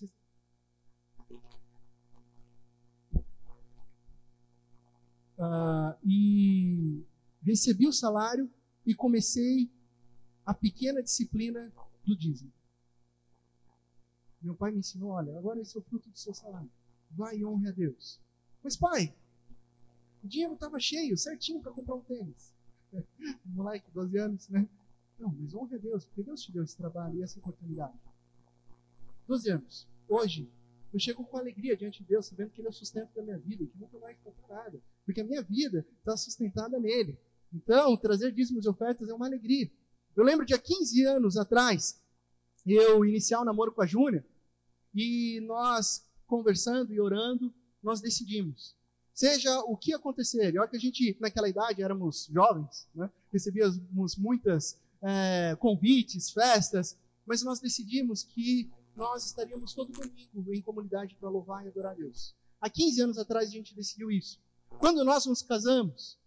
Uh, 5.40 5.98
e 6.06 7.04
recebi 7.42 7.88
o 7.88 7.92
salário 7.92 8.48
e 8.86 8.94
comecei 8.94 9.68
a 10.46 10.54
pequena 10.54 11.02
disciplina 11.02 11.74
do 12.06 12.16
dízimo. 12.16 12.54
Meu 14.40 14.54
pai 14.54 14.72
me 14.72 14.78
ensinou: 14.78 15.10
olha, 15.10 15.36
agora 15.36 15.60
esse 15.60 15.76
é 15.76 15.80
o 15.80 15.84
fruto 15.84 16.08
do 16.12 16.20
seu 16.20 16.36
salário. 16.36 16.70
Vai 17.10 17.38
e 17.38 17.44
honre 17.44 17.70
a 17.70 17.72
Deus. 17.72 18.20
Mas, 18.64 18.78
pai, 18.78 19.16
o 20.24 20.28
dinheiro 20.28 20.54
estava 20.54 20.80
cheio, 20.80 21.18
certinho 21.18 21.62
para 21.62 21.72
comprar 21.72 21.96
um 21.96 22.02
tênis. 22.02 22.54
Moleque, 23.46 23.90
12 23.92 24.18
anos, 24.18 24.50
né? 24.50 24.68
Não, 25.20 25.32
mas 25.40 25.54
honre 25.54 25.76
a 25.76 25.78
Deus, 25.78 26.06
porque 26.06 26.24
Deus 26.24 26.42
te 26.42 26.52
deu 26.52 26.64
esse 26.64 26.76
trabalho 26.76 27.18
e 27.18 27.24
essa 27.24 27.40
oportunidade. 27.40 27.94
12 29.28 29.52
anos. 29.52 29.88
Hoje, 30.08 30.50
eu 30.94 31.00
chego 31.00 31.24
com 31.24 31.38
alegria 31.38 31.78
diante 31.78 32.00
de 32.00 32.10
Deus, 32.10 32.26
sabendo 32.26 32.50
que 32.50 32.60
Ele 32.60 32.68
é 32.68 32.72
o 32.72 32.74
sustento 32.74 33.14
da 33.16 33.22
minha 33.22 33.38
vida, 33.38 33.66
que 33.66 33.78
nunca 33.78 33.98
vai 33.98 34.16
faltar 34.16 34.50
nada, 34.50 34.82
porque 35.06 35.22
a 35.22 35.24
minha 35.24 35.42
vida 35.42 35.86
está 36.00 36.18
sustentada 36.18 36.80
nele. 36.80 37.18
Então, 37.54 37.96
trazer 37.98 38.32
dízimos 38.32 38.66
e 38.66 38.70
ofertas 38.70 39.10
é 39.10 39.14
uma 39.14 39.28
alegria. 39.28 39.72
Eu 40.16 40.24
lembro 40.24 40.46
de 40.46 40.54
há 40.54 40.60
15 40.60 41.06
anos 41.06 41.38
atrás, 41.38 42.02
eu 42.66 43.06
iniciar 43.06 43.40
o 43.40 43.42
um 43.44 43.46
namoro 43.46 43.72
com 43.72 43.82
a 43.82 43.86
Júnia, 43.86 44.26
e 44.94 45.40
nós 45.42 46.06
conversando 46.28 46.94
e 46.94 47.00
orando, 47.00 47.54
nós 47.82 48.02
decidimos. 48.02 48.76
Seja 49.14 49.60
o 49.62 49.76
que 49.76 49.94
acontecer, 49.94 50.58
olha 50.58 50.68
que 50.68 50.78
a 50.78 50.80
gente, 50.80 51.18
naquela 51.20 51.50
idade, 51.50 51.84
éramos 51.84 52.28
jovens, 52.32 52.88
né? 52.96 53.10
recebíamos 53.32 54.16
muitas 54.16 54.80
é, 55.02 55.56
convites, 55.60 56.32
festas, 56.32 56.98
mas 57.26 57.44
nós 57.44 57.60
decidimos 57.60 58.24
que 58.24 58.72
nós 58.96 59.26
estaríamos 59.26 59.74
todo 59.74 59.92
domingo 59.92 60.54
em 60.54 60.62
comunidade 60.62 61.16
para 61.16 61.30
louvar 61.30 61.66
e 61.66 61.70
adorar 61.70 61.92
a 61.92 61.96
Deus. 61.96 62.36
Há 62.60 62.70
15 62.70 63.02
anos 63.02 63.18
atrás 63.18 63.50
a 63.50 63.52
gente 63.52 63.76
decidiu 63.76 64.12
isso. 64.12 64.40
Quando 64.80 65.04
nós 65.04 65.26
nos 65.26 65.42
casamos, 65.42 66.18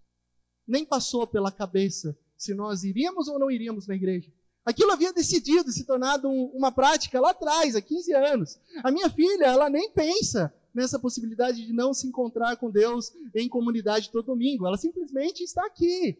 nem 0.66 0.84
passou 0.84 1.26
pela 1.26 1.52
cabeça 1.52 2.16
se 2.36 2.54
nós 2.54 2.84
iríamos 2.84 3.28
ou 3.28 3.38
não 3.38 3.50
iríamos 3.50 3.86
na 3.86 3.94
igreja. 3.94 4.32
Aquilo 4.64 4.92
havia 4.92 5.12
decidido 5.12 5.70
se 5.70 5.84
tornado 5.84 6.28
um, 6.28 6.46
uma 6.54 6.72
prática 6.72 7.20
lá 7.20 7.30
atrás, 7.30 7.76
há 7.76 7.82
15 7.82 8.14
anos. 8.14 8.58
A 8.82 8.90
minha 8.90 9.10
filha, 9.10 9.44
ela 9.44 9.68
nem 9.68 9.90
pensa 9.90 10.52
nessa 10.74 10.98
possibilidade 10.98 11.64
de 11.64 11.72
não 11.72 11.94
se 11.94 12.06
encontrar 12.06 12.56
com 12.56 12.70
Deus 12.70 13.12
em 13.34 13.48
comunidade 13.48 14.10
todo 14.10 14.26
domingo. 14.26 14.66
Ela 14.66 14.76
simplesmente 14.76 15.42
está 15.44 15.64
aqui. 15.64 16.18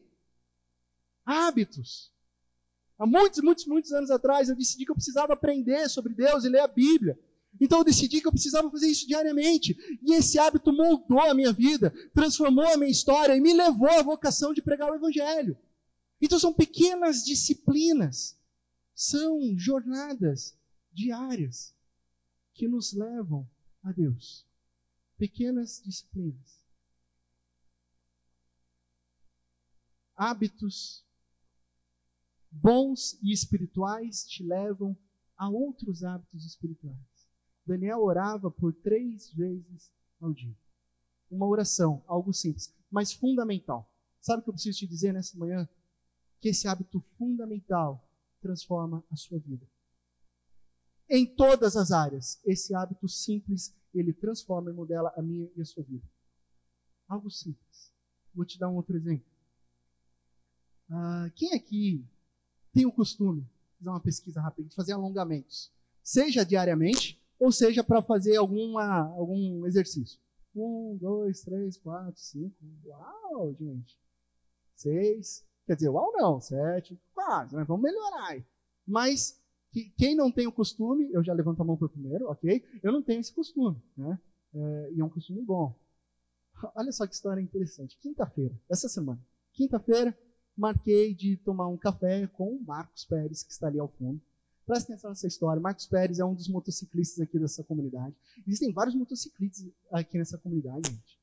Hábitos. 1.27 2.13
Há 2.97 3.07
muitos, 3.07 3.43
muitos, 3.43 3.67
muitos 3.67 3.93
anos 3.93 4.11
atrás 4.11 4.49
eu 4.49 4.55
decidi 4.55 4.85
que 4.85 4.93
eu 4.93 4.97
precisava 4.97 5.33
aprender 5.33 5.89
sobre 5.89 6.15
Deus 6.15 6.45
e 6.45 6.49
ler 6.49 6.61
a 6.61 6.69
Bíblia. 6.69 7.19
Então 7.61 7.79
eu 7.79 7.85
decidi 7.85 8.21
que 8.21 8.29
eu 8.29 8.33
precisava 8.33 8.71
fazer 8.71 8.87
isso 8.87 9.07
diariamente. 9.07 9.77
E 10.03 10.15
esse 10.15 10.39
hábito 10.39 10.73
moldou 10.73 11.21
a 11.21 11.35
minha 11.35 11.53
vida, 11.53 11.93
transformou 12.15 12.67
a 12.67 12.77
minha 12.77 12.91
história 12.91 13.37
e 13.37 13.41
me 13.41 13.53
levou 13.53 13.91
à 13.91 14.03
vocação 14.03 14.55
de 14.55 14.63
pregar 14.63 14.91
o 14.91 14.95
Evangelho. 14.95 15.57
Então 16.21 16.39
são 16.39 16.53
pequenas 16.53 17.25
disciplinas, 17.25 18.39
são 18.95 19.59
jornadas 19.59 20.57
diárias 20.93 21.75
que 22.55 22.69
nos 22.69 22.93
levam 22.93 23.49
a 23.85 23.93
Deus. 23.93 24.45
Pequenas 25.17 25.81
disciplinas. 25.85 26.65
Hábitos 30.17 31.05
bons 32.51 33.19
e 33.23 33.33
espirituais 33.33 34.25
te 34.27 34.43
levam 34.43 34.97
a 35.37 35.49
outros 35.49 36.03
hábitos 36.03 36.45
espirituais. 36.45 36.99
Daniel 37.67 38.01
orava 38.01 38.51
por 38.51 38.73
três 38.73 39.31
vezes 39.33 39.91
ao 40.21 40.33
dia. 40.33 40.57
Uma 41.31 41.47
oração, 41.47 42.03
algo 42.07 42.33
simples, 42.33 42.73
mas 42.91 43.13
fundamental. 43.13 43.89
Sabe 44.21 44.41
o 44.41 44.45
que 44.45 44.51
eu 44.51 44.55
preciso 44.55 44.79
te 44.79 44.87
dizer 44.87 45.13
nessa 45.13 45.37
manhã? 45.37 45.69
que 46.45 46.51
esse 46.51 46.69
hábito 46.69 47.01
fundamental 47.17 48.07
transforma 48.43 49.03
a 49.11 49.17
sua 49.17 49.39
vida. 49.39 49.67
Em 51.15 51.25
todas 51.25 51.77
as 51.77 51.93
áreas, 51.93 52.41
esse 52.45 52.75
hábito 52.75 53.09
simples, 53.09 53.73
ele 53.95 54.13
transforma 54.13 54.69
e 54.69 54.75
modela 54.75 55.13
a 55.17 55.23
minha 55.23 55.49
e 55.55 55.61
a 55.61 55.65
sua 55.65 55.85
vida. 55.85 56.05
Algo 57.07 57.31
simples. 57.31 57.93
Vou 58.35 58.45
te 58.45 58.59
dar 58.59 58.69
um 58.69 58.75
outro 58.75 58.97
exemplo. 58.97 59.25
Ah, 60.91 61.31
quem 61.37 61.55
aqui 61.55 62.05
tem 62.73 62.85
o 62.85 62.91
costume, 62.91 63.49
fazer 63.79 63.91
uma 63.91 64.01
pesquisa 64.01 64.41
rápida, 64.41 64.69
de 64.69 64.75
fazer 64.75 64.95
alongamentos? 64.95 65.71
Seja 66.03 66.45
diariamente, 66.45 67.23
ou 67.39 67.53
seja 67.53 67.85
para 67.85 68.03
fazer 68.03 68.35
alguma, 68.35 69.07
algum 69.17 69.65
exercício. 69.67 70.19
Um, 70.53 70.97
dois, 71.01 71.43
três, 71.43 71.77
quatro, 71.77 72.21
cinco. 72.21 72.57
Uau, 72.85 73.55
gente. 73.55 73.97
Seis, 74.75 75.47
Quer 75.65 75.77
dizer, 75.77 75.91
uau 75.91 76.13
não, 76.13 76.41
sete, 76.41 77.01
quase, 77.15 77.55
né? 77.57 77.65
vamos 77.65 77.85
melhorar 77.85 78.31
aí. 78.31 78.45
Mas 78.87 79.41
que, 79.75 79.91
quem 79.99 80.15
não 80.15 80.31
tem 80.31 80.47
o 80.47 80.53
costume, 80.53 81.11
eu 81.13 81.25
já 81.25 81.35
levanto 81.35 81.61
a 81.61 81.65
mão 81.65 81.77
o 81.79 81.89
primeiro, 81.89 82.29
ok? 82.29 82.65
Eu 82.81 82.93
não 82.93 83.03
tenho 83.03 83.21
esse 83.21 83.35
costume, 83.35 83.77
né? 83.97 84.21
É, 84.55 84.93
e 84.93 85.01
é 85.01 85.05
um 85.05 85.09
costume 85.11 85.43
bom. 85.43 85.77
Olha 86.77 86.93
só 86.93 87.05
que 87.09 87.15
história 87.15 87.41
interessante. 87.41 87.99
Quinta-feira, 87.99 88.55
essa 88.71 88.89
semana, 88.89 89.21
quinta-feira, 89.53 90.17
marquei 90.57 91.13
de 91.13 91.37
tomar 91.39 91.67
um 91.67 91.77
café 91.77 92.29
com 92.29 92.55
o 92.55 92.65
Marcos 92.65 93.05
Pérez, 93.05 93.43
que 93.43 93.51
está 93.51 93.67
ali 93.67 93.81
ao 93.81 93.89
fundo. 93.89 94.23
Presta 94.65 94.93
atenção 94.93 95.11
nessa 95.11 95.27
história. 95.27 95.61
Marcos 95.61 95.87
Pérez 95.89 96.21
é 96.21 96.25
um 96.25 96.35
dos 96.35 96.49
motociclistas 96.49 97.21
aqui 97.21 97.37
dessa 97.37 97.65
comunidade. 97.65 98.15
Existem 98.47 98.73
vários 98.73 98.95
motociclistas 98.95 99.69
aqui 99.91 100.17
nessa 100.17 100.39
comunidade, 100.39 100.89
gente. 100.89 101.19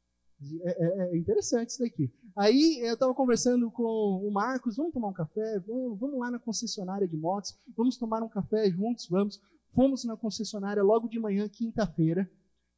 É, 0.64 0.70
é, 0.70 1.14
é, 1.14 1.18
interessante 1.18 1.70
isso 1.70 1.80
daqui. 1.80 2.12
Aí 2.36 2.80
eu 2.82 2.94
estava 2.94 3.14
conversando 3.14 3.70
com 3.70 3.84
o 3.84 4.32
Marcos, 4.32 4.78
vamos 4.78 4.94
tomar 4.94 5.10
um 5.10 5.14
café, 5.14 5.60
vamos, 5.60 6.00
vamos, 6.00 6.20
lá 6.20 6.32
na 6.32 6.40
concessionária 6.40 7.08
de 7.08 7.16
motos, 7.16 7.56
vamos 7.78 7.98
tomar 7.98 8.24
um 8.24 8.30
café 8.30 8.70
juntos, 8.70 9.08
vamos. 9.08 9.40
Fomos 9.74 10.04
na 10.04 10.18
concessionária 10.18 10.84
logo 10.84 11.08
de 11.08 11.20
manhã, 11.20 11.48
quinta-feira. 11.48 12.30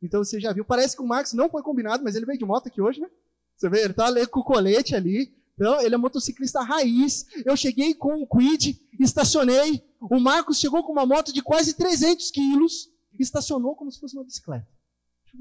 Então 0.02 0.24
você 0.24 0.40
já 0.40 0.52
viu, 0.52 0.66
parece 0.66 0.96
que 0.96 1.02
o 1.02 1.08
Marcos 1.08 1.34
não 1.34 1.50
foi 1.50 1.64
combinado, 1.64 2.04
mas 2.04 2.16
ele 2.16 2.26
veio 2.26 2.38
de 2.38 2.46
moto 2.46 2.68
aqui 2.68 2.82
hoje, 2.82 3.00
né? 3.00 3.10
Você 3.56 3.70
vê, 3.70 3.84
ele 3.84 3.94
tá 3.94 4.08
ali 4.08 4.28
com 4.28 4.42
o 4.42 4.44
colete 4.44 4.96
ali. 4.96 5.34
Então, 5.56 5.80
ele 5.82 5.94
é 5.94 5.98
motociclista 5.98 6.62
raiz. 6.62 7.26
Eu 7.46 7.56
cheguei 7.56 7.94
com 7.94 8.22
o 8.22 8.28
Quid, 8.28 8.80
estacionei. 9.00 9.84
O 10.02 10.20
Marcos 10.20 10.60
chegou 10.60 10.84
com 10.84 10.92
uma 10.92 11.06
moto 11.06 11.32
de 11.32 11.42
quase 11.42 11.76
300 11.76 12.32
quilos, 12.32 12.90
estacionou 13.20 13.76
como 13.76 13.92
se 13.92 14.00
fosse 14.00 14.18
uma 14.18 14.26
bicicleta. 14.26 14.68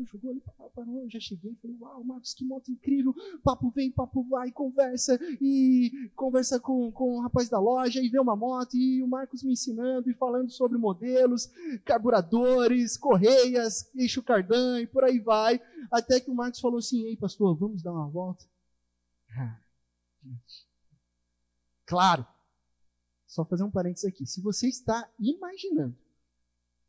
Jogou, 0.00 0.30
ali, 0.30 0.42
parou, 0.74 1.08
já 1.10 1.20
cheguei, 1.20 1.54
falei, 1.60 1.76
uau, 1.78 2.02
Marcos, 2.02 2.32
que 2.32 2.46
moto 2.46 2.70
incrível, 2.70 3.14
papo 3.44 3.70
vem, 3.70 3.90
papo 3.90 4.22
vai, 4.24 4.50
conversa, 4.50 5.18
e 5.38 6.10
conversa 6.16 6.58
com, 6.58 6.90
com 6.90 7.18
o 7.18 7.20
rapaz 7.20 7.50
da 7.50 7.60
loja, 7.60 8.00
e 8.00 8.08
vê 8.08 8.18
uma 8.18 8.34
moto, 8.34 8.74
e 8.74 9.02
o 9.02 9.06
Marcos 9.06 9.42
me 9.42 9.52
ensinando, 9.52 10.10
e 10.10 10.14
falando 10.14 10.50
sobre 10.50 10.78
modelos, 10.78 11.50
carburadores, 11.84 12.96
correias, 12.96 13.90
eixo 13.94 14.22
cardan, 14.22 14.80
e 14.80 14.86
por 14.86 15.04
aí 15.04 15.18
vai, 15.18 15.60
até 15.90 16.18
que 16.18 16.30
o 16.30 16.34
Marcos 16.34 16.60
falou 16.60 16.78
assim, 16.78 17.02
ei, 17.02 17.16
pastor, 17.16 17.54
vamos 17.54 17.82
dar 17.82 17.92
uma 17.92 18.08
volta? 18.08 18.44
Claro, 21.84 22.24
só 23.26 23.44
fazer 23.44 23.64
um 23.64 23.70
parênteses 23.70 24.08
aqui, 24.08 24.24
se 24.24 24.40
você 24.40 24.66
está 24.68 25.10
imaginando 25.18 25.94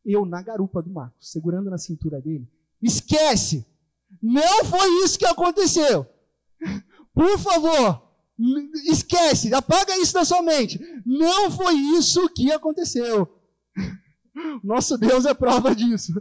eu 0.06 0.26
na 0.26 0.42
garupa 0.42 0.82
do 0.82 0.90
Marcos, 0.90 1.32
segurando 1.32 1.70
na 1.70 1.78
cintura 1.78 2.22
dele, 2.22 2.48
Esquece. 2.84 3.66
Não 4.22 4.66
foi 4.66 5.04
isso 5.04 5.18
que 5.18 5.26
aconteceu. 5.26 6.06
Por 7.14 7.40
favor, 7.40 8.02
esquece, 8.86 9.54
apaga 9.54 9.98
isso 9.98 10.14
da 10.14 10.26
sua 10.26 10.42
mente. 10.42 10.80
Não 11.06 11.50
foi 11.52 11.76
isso 11.98 12.30
que 12.30 12.52
aconteceu. 12.52 13.28
Nosso 14.64 14.98
Deus 14.98 15.26
é 15.26 15.34
prova 15.34 15.76
disso. 15.76 16.14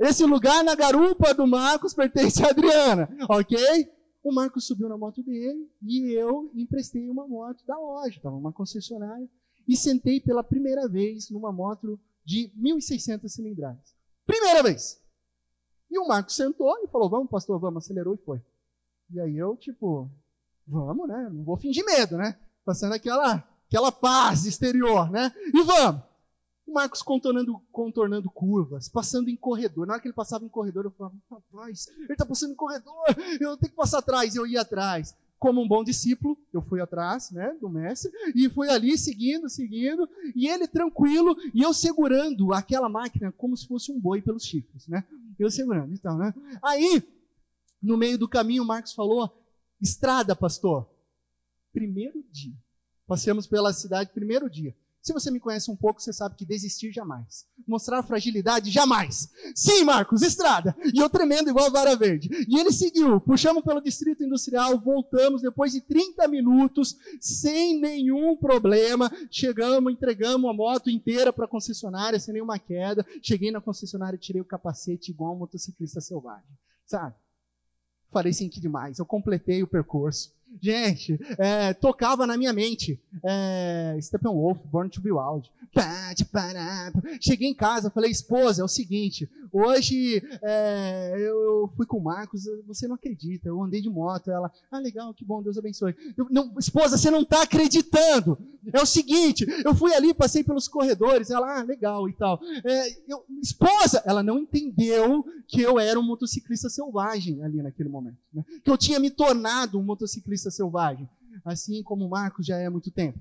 Esse 0.00 0.24
lugar 0.24 0.64
na 0.64 0.74
garupa 0.74 1.32
do 1.32 1.46
Marcos 1.46 1.94
pertence 1.94 2.44
a 2.44 2.50
Adriana, 2.50 3.08
ok? 3.28 3.58
O 4.24 4.32
Marcos 4.32 4.66
subiu 4.66 4.88
na 4.88 4.96
moto 4.96 5.22
dele 5.22 5.68
e 5.82 6.12
eu 6.12 6.50
emprestei 6.54 7.08
uma 7.08 7.26
moto 7.26 7.64
da 7.66 7.78
loja, 7.78 8.16
estava 8.16 8.34
numa 8.34 8.52
concessionária, 8.52 9.28
e 9.66 9.76
sentei 9.76 10.20
pela 10.20 10.42
primeira 10.42 10.88
vez 10.88 11.30
numa 11.30 11.52
moto 11.52 11.98
de 12.24 12.52
1.600 12.58 13.28
cilindradas. 13.28 13.94
Primeira 14.26 14.62
vez! 14.62 15.01
E 15.92 15.98
o 15.98 16.08
Marcos 16.08 16.34
sentou 16.34 16.74
e 16.82 16.88
falou: 16.88 17.10
Vamos, 17.10 17.28
pastor, 17.28 17.60
vamos. 17.60 17.84
Acelerou 17.84 18.14
e 18.14 18.24
foi. 18.24 18.40
E 19.12 19.20
aí 19.20 19.36
eu, 19.36 19.54
tipo, 19.58 20.10
vamos, 20.66 21.06
né? 21.06 21.28
Não 21.30 21.44
vou 21.44 21.58
fingir 21.58 21.84
medo, 21.84 22.16
né? 22.16 22.34
Passando 22.64 22.94
aquela, 22.94 23.46
aquela 23.66 23.92
paz 23.92 24.46
exterior, 24.46 25.10
né? 25.10 25.30
E 25.52 25.62
vamos. 25.62 26.02
O 26.66 26.72
Marcos 26.72 27.02
contornando, 27.02 27.60
contornando 27.70 28.30
curvas, 28.30 28.88
passando 28.88 29.28
em 29.28 29.36
corredor. 29.36 29.86
Na 29.86 29.92
hora 29.92 30.00
que 30.00 30.08
ele 30.08 30.14
passava 30.14 30.46
em 30.46 30.48
corredor, 30.48 30.86
eu 30.86 30.90
falava: 30.92 31.14
Rapaz, 31.30 31.88
ele 31.88 32.12
está 32.12 32.24
passando 32.24 32.52
em 32.52 32.56
corredor, 32.56 33.04
eu 33.38 33.58
tenho 33.58 33.70
que 33.70 33.76
passar 33.76 33.98
atrás. 33.98 34.34
Eu 34.34 34.46
ia 34.46 34.62
atrás 34.62 35.14
como 35.42 35.60
um 35.60 35.66
bom 35.66 35.82
discípulo, 35.82 36.38
eu 36.52 36.62
fui 36.62 36.80
atrás 36.80 37.32
né, 37.32 37.52
do 37.60 37.68
mestre, 37.68 38.12
e 38.32 38.48
fui 38.48 38.68
ali 38.68 38.96
seguindo, 38.96 39.48
seguindo, 39.48 40.08
e 40.36 40.46
ele 40.46 40.68
tranquilo, 40.68 41.36
e 41.52 41.62
eu 41.62 41.74
segurando 41.74 42.54
aquela 42.54 42.88
máquina 42.88 43.32
como 43.32 43.56
se 43.56 43.66
fosse 43.66 43.90
um 43.90 43.98
boi 43.98 44.22
pelos 44.22 44.44
chifres, 44.44 44.86
né? 44.86 45.04
Eu 45.36 45.50
segurando, 45.50 45.92
então, 45.92 46.16
né? 46.16 46.32
Aí, 46.62 47.02
no 47.82 47.96
meio 47.96 48.16
do 48.16 48.28
caminho, 48.28 48.62
o 48.62 48.66
Marcos 48.66 48.92
falou, 48.92 49.36
estrada, 49.80 50.36
pastor. 50.36 50.88
Primeiro 51.72 52.24
dia. 52.30 52.54
Passamos 53.04 53.44
pela 53.48 53.72
cidade, 53.72 54.12
primeiro 54.14 54.48
dia. 54.48 54.76
Se 55.02 55.12
você 55.12 55.32
me 55.32 55.40
conhece 55.40 55.68
um 55.68 55.74
pouco, 55.74 56.00
você 56.00 56.12
sabe 56.12 56.36
que 56.36 56.46
desistir 56.46 56.92
jamais. 56.92 57.44
Mostrar 57.66 58.04
fragilidade 58.04 58.70
jamais. 58.70 59.28
Sim, 59.52 59.82
Marcos, 59.82 60.22
estrada. 60.22 60.76
E 60.94 61.00
eu 61.00 61.10
tremendo 61.10 61.50
igual 61.50 61.72
vara 61.72 61.96
verde. 61.96 62.30
E 62.48 62.56
ele 62.56 62.70
seguiu. 62.70 63.20
Puxamos 63.20 63.64
pelo 63.64 63.80
distrito 63.80 64.22
industrial, 64.22 64.78
voltamos 64.78 65.42
depois 65.42 65.72
de 65.72 65.80
30 65.80 66.28
minutos, 66.28 66.96
sem 67.20 67.80
nenhum 67.80 68.36
problema. 68.36 69.10
Chegamos, 69.28 69.92
entregamos 69.92 70.48
a 70.48 70.54
moto 70.54 70.88
inteira 70.88 71.32
para 71.32 71.46
a 71.46 71.48
concessionária, 71.48 72.20
sem 72.20 72.34
nenhuma 72.34 72.60
queda. 72.60 73.04
Cheguei 73.20 73.50
na 73.50 73.60
concessionária, 73.60 74.16
tirei 74.16 74.40
o 74.40 74.44
capacete 74.44 75.10
igual 75.10 75.34
um 75.34 75.38
motociclista 75.38 76.00
selvagem. 76.00 76.46
Sabe? 76.86 77.16
Falei 78.12 78.32
que 78.32 78.60
demais. 78.60 79.00
Eu 79.00 79.06
completei 79.06 79.64
o 79.64 79.66
percurso. 79.66 80.32
Gente, 80.60 81.18
é, 81.38 81.72
tocava 81.72 82.26
na 82.26 82.36
minha 82.36 82.52
mente 82.52 83.00
é, 83.24 83.96
Steppenwolf, 84.00 84.58
Born 84.70 84.90
to 84.90 85.00
Be 85.00 85.10
Wild. 85.12 85.50
Cheguei 87.20 87.48
em 87.48 87.54
casa, 87.54 87.90
falei, 87.90 88.10
esposa, 88.10 88.60
é 88.60 88.64
o 88.64 88.68
seguinte, 88.68 89.28
hoje 89.50 90.22
é, 90.42 91.14
eu 91.16 91.70
fui 91.76 91.86
com 91.86 91.96
o 91.96 92.04
Marcos, 92.04 92.44
você 92.66 92.86
não 92.86 92.96
acredita, 92.96 93.48
eu 93.48 93.62
andei 93.62 93.80
de 93.80 93.88
moto. 93.88 94.30
Ela, 94.30 94.52
ah, 94.70 94.78
legal, 94.78 95.14
que 95.14 95.24
bom, 95.24 95.42
Deus 95.42 95.56
abençoe. 95.56 95.94
Eu, 96.16 96.26
não, 96.30 96.52
esposa, 96.58 96.98
você 96.98 97.10
não 97.10 97.22
está 97.22 97.42
acreditando. 97.42 98.36
É 98.72 98.80
o 98.80 98.86
seguinte, 98.86 99.46
eu 99.64 99.74
fui 99.74 99.92
ali, 99.94 100.14
passei 100.14 100.44
pelos 100.44 100.68
corredores, 100.68 101.30
ela, 101.30 101.60
ah, 101.60 101.62
legal 101.62 102.08
e 102.08 102.12
tal. 102.12 102.40
É, 102.64 102.90
eu, 103.08 103.24
esposa, 103.40 104.02
ela 104.04 104.22
não 104.22 104.38
entendeu 104.38 105.24
que 105.48 105.60
eu 105.60 105.78
era 105.78 105.98
um 105.98 106.02
motociclista 106.02 106.68
selvagem 106.68 107.42
ali 107.42 107.62
naquele 107.62 107.88
momento. 107.88 108.16
Né? 108.32 108.44
Que 108.64 108.70
eu 108.70 108.78
tinha 108.78 108.98
me 108.98 109.10
tornado 109.10 109.78
um 109.78 109.82
motociclista 109.82 110.41
selvagem, 110.50 111.08
assim 111.44 111.82
como 111.82 112.06
o 112.06 112.10
Marcos 112.10 112.46
já 112.46 112.58
é 112.58 112.66
há 112.66 112.70
muito 112.70 112.90
tempo. 112.90 113.18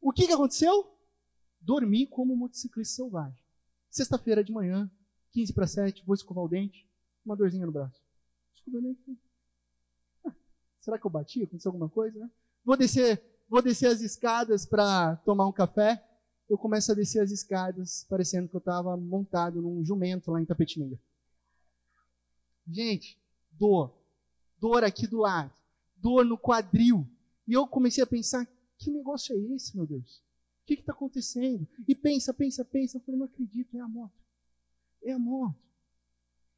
O 0.00 0.12
que, 0.12 0.26
que 0.26 0.32
aconteceu? 0.32 0.92
Dormi 1.60 2.06
como 2.06 2.32
um 2.32 2.36
motociclista 2.36 2.94
selvagem. 2.94 3.42
Sexta-feira 3.90 4.44
de 4.44 4.52
manhã, 4.52 4.90
15 5.32 5.52
para 5.52 5.66
7, 5.66 6.04
vou 6.06 6.14
escovar 6.14 6.44
o 6.44 6.48
dente, 6.48 6.88
uma 7.24 7.36
dorzinha 7.36 7.66
no 7.66 7.72
braço. 7.72 8.00
Escovei 8.54 8.80
o 8.80 8.82
dente. 8.84 9.18
Ah, 10.24 10.34
será 10.80 10.98
que 10.98 11.06
eu 11.06 11.10
bati? 11.10 11.42
Aconteceu 11.42 11.70
alguma 11.70 11.88
coisa? 11.88 12.18
Né? 12.18 12.30
Vou 12.64 12.76
descer, 12.76 13.22
vou 13.48 13.62
descer 13.62 13.86
as 13.86 14.00
escadas 14.00 14.64
para 14.64 15.16
tomar 15.16 15.46
um 15.46 15.52
café. 15.52 16.02
Eu 16.48 16.56
começo 16.56 16.92
a 16.92 16.94
descer 16.94 17.20
as 17.20 17.32
escadas, 17.32 18.06
parecendo 18.08 18.48
que 18.48 18.54
eu 18.54 18.60
estava 18.60 18.96
montado 18.96 19.60
num 19.60 19.84
jumento 19.84 20.30
lá 20.30 20.40
em 20.40 20.46
Tapetininga. 20.46 20.98
Gente, 22.68 23.18
dor. 23.50 23.92
Dor 24.60 24.84
aqui 24.84 25.06
do 25.06 25.18
lado 25.18 25.52
dor 25.96 26.24
no 26.24 26.38
quadril. 26.38 27.06
E 27.46 27.52
eu 27.52 27.66
comecei 27.66 28.02
a 28.02 28.06
pensar: 28.06 28.46
que 28.78 28.90
negócio 28.90 29.34
é 29.34 29.54
esse, 29.54 29.76
meu 29.76 29.86
Deus? 29.86 30.18
O 30.62 30.66
que 30.66 30.74
está 30.74 30.92
acontecendo? 30.92 31.66
E 31.86 31.94
pensa, 31.94 32.34
pensa, 32.34 32.64
pensa. 32.64 32.96
Eu 32.96 33.00
falei: 33.02 33.18
não 33.18 33.26
acredito, 33.26 33.76
é 33.76 33.80
a 33.80 33.88
moto. 33.88 34.14
É 35.02 35.12
a 35.12 35.18
moto. 35.18 35.56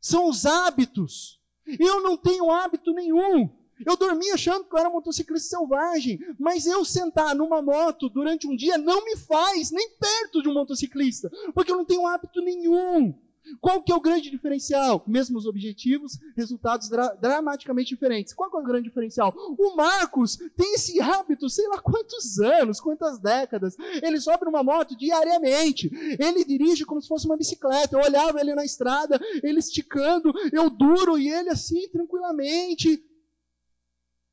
São 0.00 0.28
os 0.28 0.46
hábitos. 0.46 1.40
Eu 1.78 2.02
não 2.02 2.16
tenho 2.16 2.50
hábito 2.50 2.92
nenhum. 2.92 3.50
Eu 3.86 3.96
dormia 3.96 4.34
achando 4.34 4.64
que 4.64 4.74
eu 4.74 4.78
era 4.78 4.90
motociclista 4.90 5.56
selvagem, 5.56 6.18
mas 6.38 6.66
eu 6.66 6.84
sentar 6.84 7.34
numa 7.34 7.62
moto 7.62 8.08
durante 8.08 8.46
um 8.46 8.56
dia 8.56 8.76
não 8.76 9.04
me 9.04 9.16
faz 9.16 9.70
nem 9.70 9.90
perto 9.90 10.42
de 10.42 10.48
um 10.48 10.54
motociclista, 10.54 11.30
porque 11.54 11.70
eu 11.70 11.76
não 11.76 11.84
tenho 11.84 12.06
hábito 12.06 12.40
nenhum. 12.40 13.14
Qual 13.60 13.82
que 13.82 13.92
é 13.92 13.94
o 13.94 14.00
grande 14.00 14.30
diferencial? 14.30 15.02
Mesmos 15.06 15.46
objetivos, 15.46 16.18
resultados 16.36 16.88
dra 16.88 17.08
dramaticamente 17.14 17.88
diferentes. 17.88 18.34
Qual 18.34 18.50
que 18.50 18.56
é 18.56 18.60
o 18.60 18.64
grande 18.64 18.88
diferencial? 18.88 19.34
O 19.36 19.76
Marcos 19.76 20.36
tem 20.56 20.74
esse 20.74 21.00
hábito, 21.00 21.48
sei 21.48 21.66
lá 21.68 21.80
quantos 21.80 22.38
anos, 22.38 22.80
quantas 22.80 23.18
décadas. 23.18 23.76
Ele 24.02 24.20
sobe 24.20 24.44
numa 24.44 24.62
moto 24.62 24.96
diariamente. 24.96 25.90
Ele 26.18 26.44
dirige 26.44 26.84
como 26.84 27.00
se 27.00 27.08
fosse 27.08 27.26
uma 27.26 27.36
bicicleta. 27.36 27.96
Eu 27.96 28.04
olhava 28.04 28.40
ele 28.40 28.54
na 28.54 28.64
estrada, 28.64 29.20
ele 29.42 29.58
esticando, 29.58 30.32
eu 30.52 30.70
duro 30.70 31.18
e 31.18 31.28
ele 31.28 31.50
assim, 31.50 31.88
tranquilamente. 31.88 33.02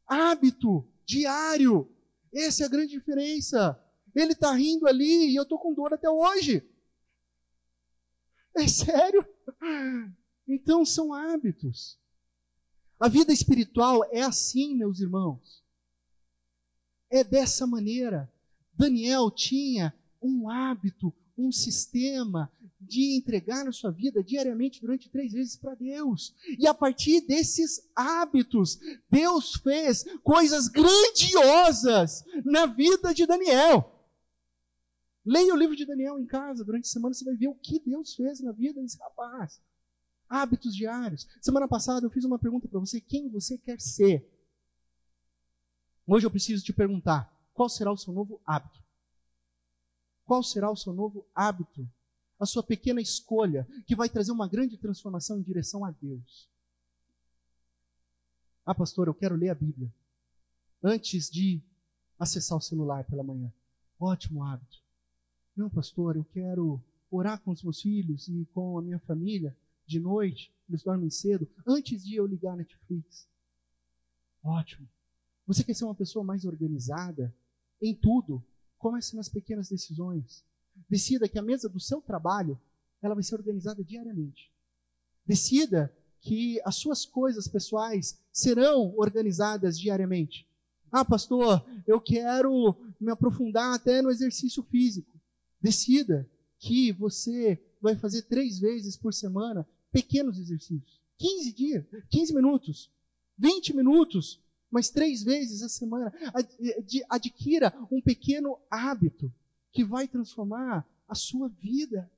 Hábito 0.07 0.87
diário. 1.05 1.89
Essa 2.33 2.63
é 2.63 2.65
a 2.65 2.69
grande 2.69 2.91
diferença. 2.91 3.79
Ele 4.13 4.33
está 4.33 4.51
rindo 4.53 4.87
ali 4.87 5.31
e 5.31 5.35
eu 5.35 5.43
estou 5.43 5.59
com 5.59 5.73
dor 5.73 5.93
até 5.93 6.09
hoje. 6.09 6.63
É 8.55 8.67
sério? 8.67 9.25
Então 10.47 10.85
são 10.85 11.13
hábitos. 11.13 11.97
A 12.99 13.09
vida 13.09 13.33
espiritual 13.33 14.03
é 14.11 14.21
assim, 14.21 14.75
meus 14.75 14.99
irmãos. 14.99 15.63
É 17.09 17.23
dessa 17.23 17.67
maneira. 17.67 18.31
Daniel 18.73 19.29
tinha 19.31 19.93
um 20.21 20.49
hábito, 20.49 21.13
um 21.37 21.51
sistema 21.51 22.51
de 22.79 23.17
entregar 23.17 23.67
a 23.67 23.71
sua 23.71 23.91
vida 23.91 24.23
diariamente 24.23 24.79
durante 24.79 25.09
três 25.09 25.33
vezes 25.33 25.55
para 25.55 25.75
Deus. 25.75 26.33
E 26.57 26.67
a 26.67 26.73
partir 26.73 27.21
desses 27.21 27.89
hábitos, 27.95 28.79
Deus 29.09 29.53
fez 29.55 30.05
coisas 30.23 30.67
grandiosas 30.67 32.23
na 32.43 32.65
vida 32.65 33.13
de 33.13 33.25
Daniel. 33.25 33.94
Leia 35.25 35.53
o 35.53 35.57
livro 35.57 35.75
de 35.75 35.85
Daniel 35.85 36.19
em 36.19 36.25
casa 36.25 36.63
durante 36.63 36.85
a 36.85 36.89
semana, 36.89 37.13
você 37.13 37.25
vai 37.25 37.35
ver 37.35 37.47
o 37.47 37.55
que 37.55 37.79
Deus 37.79 38.13
fez 38.13 38.39
na 38.41 38.51
vida 38.51 38.79
desse 38.79 38.99
rapaz. 38.99 39.59
Hábitos 40.29 40.75
diários. 40.75 41.27
Semana 41.41 41.67
passada 41.67 42.05
eu 42.05 42.11
fiz 42.11 42.23
uma 42.25 42.37
pergunta 42.37 42.67
para 42.67 42.79
você: 42.79 43.01
quem 43.01 43.27
você 43.29 43.57
quer 43.57 43.81
ser? 43.81 44.31
Hoje 46.05 46.27
eu 46.27 46.31
preciso 46.31 46.63
te 46.63 46.71
perguntar: 46.71 47.31
qual 47.53 47.67
será 47.67 47.91
o 47.91 47.97
seu 47.97 48.13
novo 48.13 48.39
hábito? 48.45 48.83
Qual 50.25 50.43
será 50.43 50.69
o 50.69 50.75
seu 50.75 50.93
novo 50.93 51.27
hábito? 51.33 51.89
A 52.39 52.45
sua 52.45 52.61
pequena 52.61 53.01
escolha 53.01 53.67
que 53.87 53.95
vai 53.95 54.09
trazer 54.09 54.31
uma 54.31 54.47
grande 54.47 54.77
transformação 54.77 55.39
em 55.39 55.43
direção 55.43 55.85
a 55.85 55.91
Deus. 55.91 56.49
Ah, 58.65 58.75
pastor, 58.75 59.07
eu 59.07 59.13
quero 59.13 59.35
ler 59.35 59.49
a 59.49 59.55
Bíblia 59.55 59.91
antes 60.83 61.29
de 61.29 61.61
acessar 62.19 62.57
o 62.57 62.61
celular 62.61 63.05
pela 63.05 63.23
manhã. 63.23 63.51
Ótimo 63.99 64.43
hábito. 64.43 64.84
Não, 65.55 65.69
pastor, 65.69 66.17
eu 66.17 66.25
quero 66.25 66.81
orar 67.09 67.39
com 67.41 67.51
os 67.51 67.63
meus 67.63 67.81
filhos 67.81 68.27
e 68.27 68.45
com 68.53 68.77
a 68.77 68.81
minha 68.81 68.99
família 68.99 69.55
de 69.87 69.99
noite, 69.99 70.51
eles 70.67 70.83
dormem 70.83 71.09
cedo, 71.09 71.47
antes 71.65 72.03
de 72.03 72.15
eu 72.15 72.25
ligar 72.25 72.53
a 72.53 72.57
Netflix. 72.57 73.27
Ótimo. 74.43 74.87
Você 75.47 75.63
quer 75.63 75.75
ser 75.75 75.85
uma 75.85 75.95
pessoa 75.95 76.25
mais 76.25 76.43
organizada 76.43 77.33
em 77.81 77.93
tudo? 77.93 78.43
Comece 78.77 79.15
nas 79.15 79.29
pequenas 79.29 79.69
decisões. 79.69 80.43
Decida 80.89 81.29
que 81.29 81.39
a 81.39 81.43
mesa 81.43 81.69
do 81.69 81.79
seu 81.79 82.01
trabalho 82.01 82.59
ela 83.01 83.13
vai 83.13 83.23
ser 83.23 83.35
organizada 83.35 83.83
diariamente. 83.83 84.51
Decida 85.25 85.95
que 86.19 86.59
as 86.65 86.75
suas 86.75 87.05
coisas 87.05 87.47
pessoais 87.47 88.19
serão 88.31 88.93
organizadas 88.97 89.79
diariamente. 89.79 90.47
Ah, 90.91 91.05
pastor, 91.05 91.63
eu 91.87 92.01
quero 92.01 92.75
me 92.99 93.11
aprofundar 93.11 93.75
até 93.75 94.01
no 94.01 94.09
exercício 94.09 94.63
físico. 94.63 95.14
Decida 95.65 96.29
que 96.59 96.91
você 96.91 97.59
vai 97.81 97.95
fazer 97.95 98.21
três 98.21 98.59
vezes 98.59 98.95
por 98.95 99.11
semana 99.15 99.67
pequenos 99.91 100.37
exercícios. 100.37 101.01
15 101.17 101.53
dias, 101.53 101.85
15 102.11 102.35
minutos, 102.35 102.91
20 103.35 103.75
minutos, 103.75 104.39
mas 104.69 104.91
três 104.91 105.23
vezes 105.23 105.63
a 105.63 105.69
semana. 105.69 106.13
Adquira 107.09 107.73
um 107.91 107.99
pequeno 107.99 108.59
hábito 108.69 109.33
que 109.71 109.83
vai 109.83 110.07
transformar 110.07 110.87
a 111.07 111.15
sua 111.15 111.49
vida. 111.49 112.11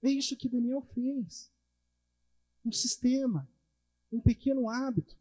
É 0.00 0.08
isso 0.08 0.36
que 0.36 0.48
Daniel 0.48 0.82
fez. 0.94 1.50
Um 2.64 2.70
sistema, 2.70 3.48
um 4.12 4.20
pequeno 4.20 4.70
hábito. 4.70 5.16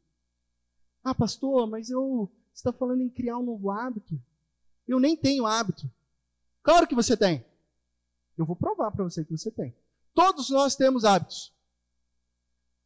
Ah, 1.03 1.15
pastor, 1.15 1.67
mas 1.67 1.89
eu 1.89 2.31
está 2.53 2.71
falando 2.71 3.01
em 3.01 3.09
criar 3.09 3.39
um 3.39 3.45
novo 3.45 3.71
hábito. 3.71 4.21
Eu 4.87 4.99
nem 4.99 5.15
tenho 5.15 5.45
hábito. 5.45 5.89
Claro 6.63 6.87
que 6.87 6.95
você 6.95 7.15
tem. 7.15 7.45
Eu 8.37 8.45
vou 8.45 8.55
provar 8.55 8.91
para 8.91 9.03
você 9.03 9.23
que 9.23 9.35
você 9.35 9.51
tem. 9.51 9.75
Todos 10.13 10.49
nós 10.49 10.75
temos 10.75 11.03
hábitos. 11.03 11.53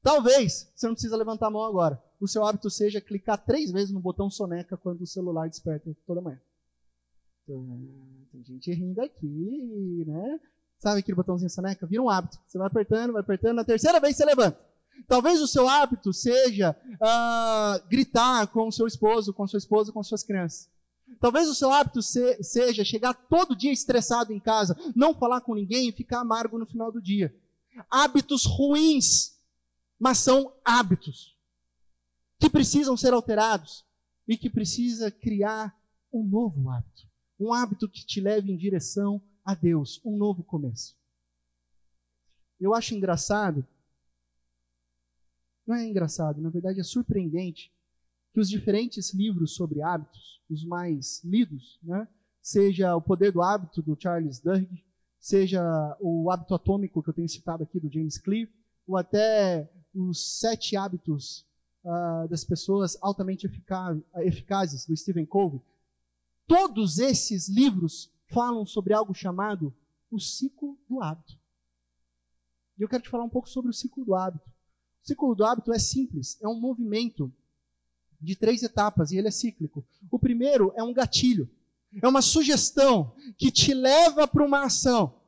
Talvez, 0.01 0.71
você 0.75 0.87
não 0.87 0.93
precisa 0.93 1.15
levantar 1.15 1.47
a 1.47 1.51
mão 1.51 1.63
agora, 1.63 2.01
o 2.19 2.27
seu 2.27 2.45
hábito 2.45 2.69
seja 2.69 2.99
clicar 2.99 3.43
três 3.43 3.71
vezes 3.71 3.91
no 3.91 3.99
botão 3.99 4.29
soneca 4.29 4.75
quando 4.77 5.01
o 5.01 5.07
celular 5.07 5.47
desperta 5.47 5.95
toda 6.05 6.21
manhã. 6.21 6.39
Tem 8.31 8.43
gente 8.43 8.71
rindo 8.73 9.01
aqui, 9.01 10.03
né? 10.07 10.39
Sabe 10.79 10.99
aquele 10.99 11.15
botãozinho 11.15 11.49
soneca? 11.49 11.85
Vira 11.85 12.01
um 12.01 12.09
hábito. 12.09 12.39
Você 12.47 12.57
vai 12.57 12.67
apertando, 12.67 13.13
vai 13.13 13.21
apertando, 13.21 13.55
na 13.55 13.63
terceira 13.63 13.99
vez 13.99 14.15
você 14.15 14.25
levanta. 14.25 14.59
Talvez 15.07 15.41
o 15.41 15.47
seu 15.47 15.67
hábito 15.67 16.13
seja 16.13 16.75
uh, 16.93 17.87
gritar 17.87 18.47
com 18.47 18.67
o 18.67 18.71
seu 18.71 18.87
esposo, 18.87 19.33
com 19.33 19.47
sua 19.47 19.57
esposa, 19.57 19.91
com 19.91 20.03
suas 20.03 20.23
crianças. 20.23 20.69
Talvez 21.19 21.47
o 21.47 21.55
seu 21.55 21.71
hábito 21.71 22.01
se, 22.01 22.41
seja 22.43 22.83
chegar 22.83 23.13
todo 23.13 23.55
dia 23.55 23.71
estressado 23.71 24.31
em 24.33 24.39
casa, 24.39 24.75
não 24.95 25.13
falar 25.13 25.41
com 25.41 25.55
ninguém 25.55 25.89
e 25.89 25.91
ficar 25.91 26.21
amargo 26.21 26.57
no 26.57 26.65
final 26.65 26.91
do 26.91 27.01
dia. 27.01 27.35
Hábitos 27.89 28.45
ruins, 28.45 29.39
mas 29.99 30.17
são 30.17 30.53
hábitos 30.63 31.37
que 32.39 32.49
precisam 32.49 32.97
ser 32.97 33.13
alterados 33.13 33.85
e 34.27 34.37
que 34.37 34.49
precisa 34.49 35.11
criar 35.11 35.77
um 36.11 36.23
novo 36.23 36.69
hábito. 36.69 37.07
Um 37.39 37.53
hábito 37.53 37.87
que 37.87 38.05
te 38.05 38.19
leve 38.19 38.51
em 38.51 38.57
direção 38.57 39.21
a 39.43 39.53
Deus, 39.53 40.01
um 40.03 40.17
novo 40.17 40.43
começo. 40.43 40.95
Eu 42.59 42.73
acho 42.75 42.93
engraçado, 42.93 43.65
não 45.65 45.75
é 45.75 45.85
engraçado, 45.87 46.41
na 46.41 46.49
verdade 46.49 46.79
é 46.79 46.83
surpreendente, 46.83 47.73
que 48.33 48.39
os 48.39 48.49
diferentes 48.49 49.13
livros 49.13 49.55
sobre 49.55 49.81
hábitos, 49.81 50.41
os 50.49 50.63
mais 50.65 51.23
lidos, 51.23 51.79
né, 51.83 52.07
seja 52.41 52.95
O 52.95 53.01
Poder 53.01 53.31
do 53.31 53.41
Hábito, 53.41 53.81
do 53.81 53.97
Charles 53.99 54.39
Duhigg, 54.39 54.83
seja 55.19 55.61
o 55.99 56.31
Hábito 56.31 56.55
Atômico, 56.55 57.03
que 57.03 57.09
eu 57.09 57.13
tenho 57.13 57.29
citado 57.29 57.63
aqui, 57.63 57.79
do 57.79 57.91
James 57.91 58.17
Clear, 58.17 58.49
ou 58.87 58.97
até 58.97 59.69
os 59.93 60.39
Sete 60.39 60.75
Hábitos 60.75 61.45
uh, 61.83 62.27
das 62.29 62.43
Pessoas 62.43 62.97
Altamente 63.01 63.47
Eficazes, 64.15 64.85
do 64.85 64.95
Stephen 64.95 65.25
Covey, 65.25 65.61
Todos 66.51 66.99
esses 66.99 67.47
livros 67.47 68.11
falam 68.27 68.65
sobre 68.65 68.93
algo 68.93 69.13
chamado 69.13 69.73
o 70.11 70.19
ciclo 70.19 70.77
do 70.89 71.01
hábito. 71.01 71.39
E 72.77 72.81
eu 72.81 72.89
quero 72.89 73.03
te 73.03 73.09
falar 73.09 73.23
um 73.23 73.29
pouco 73.29 73.47
sobre 73.47 73.71
o 73.71 73.73
ciclo 73.73 74.03
do 74.03 74.13
hábito. 74.13 74.49
O 75.01 75.07
ciclo 75.07 75.33
do 75.33 75.45
hábito 75.45 75.71
é 75.71 75.79
simples, 75.79 76.37
é 76.41 76.47
um 76.49 76.59
movimento 76.59 77.31
de 78.21 78.35
três 78.35 78.61
etapas 78.63 79.11
e 79.11 79.17
ele 79.17 79.27
é 79.27 79.31
cíclico. 79.31 79.83
O 80.09 80.19
primeiro 80.19 80.71
é 80.75 80.83
um 80.83 80.93
gatilho, 80.93 81.49
é 82.01 82.07
uma 82.07 82.21
sugestão 82.21 83.13
que 83.37 83.51
te 83.51 83.73
leva 83.73 84.27
para 84.27 84.45
uma 84.45 84.65
ação. 84.65 85.21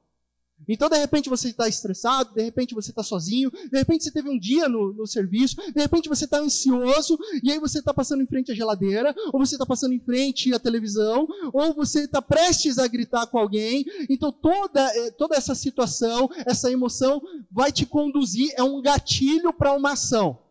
Então, 0.68 0.90
de 0.90 0.98
repente, 0.98 1.30
você 1.30 1.50
está 1.50 1.68
estressado, 1.68 2.34
de 2.34 2.42
repente, 2.42 2.74
você 2.74 2.92
está 2.92 3.04
sozinho, 3.04 3.52
de 3.52 3.78
repente, 3.78 4.04
você 4.04 4.12
teve 4.12 4.30
um 4.30 4.40
dia 4.40 4.70
no, 4.70 4.94
no 4.94 5.06
serviço, 5.06 5.56
de 5.56 5.82
repente, 5.82 6.08
você 6.08 6.26
está 6.26 6.40
ansioso, 6.40 7.18
e 7.44 7.52
aí 7.52 7.60
você 7.60 7.80
está 7.80 7.94
passando 7.94 8.24
em 8.24 8.28
frente 8.28 8.52
à 8.52 8.56
geladeira, 8.56 9.14
ou 9.32 9.40
você 9.40 9.56
está 9.56 9.66
passando 9.66 9.94
em 9.94 10.00
frente 10.00 10.54
à 10.54 10.60
televisão, 10.60 11.28
ou 11.52 11.74
você 11.74 12.04
está 12.04 12.22
prestes 12.22 12.80
a 12.80 12.88
gritar 12.88 13.28
com 13.28 13.38
alguém. 13.38 13.86
Então, 14.10 14.32
toda, 14.32 14.82
eh, 14.98 15.12
toda 15.12 15.36
essa 15.36 15.54
situação, 15.54 16.30
essa 16.46 16.72
emoção, 16.72 17.22
vai 17.52 17.72
te 17.72 17.86
conduzir, 17.86 18.54
é 18.56 18.64
um 18.64 18.82
gatilho 18.82 19.52
para 19.52 19.74
uma 19.74 19.94
ação. 19.94 20.43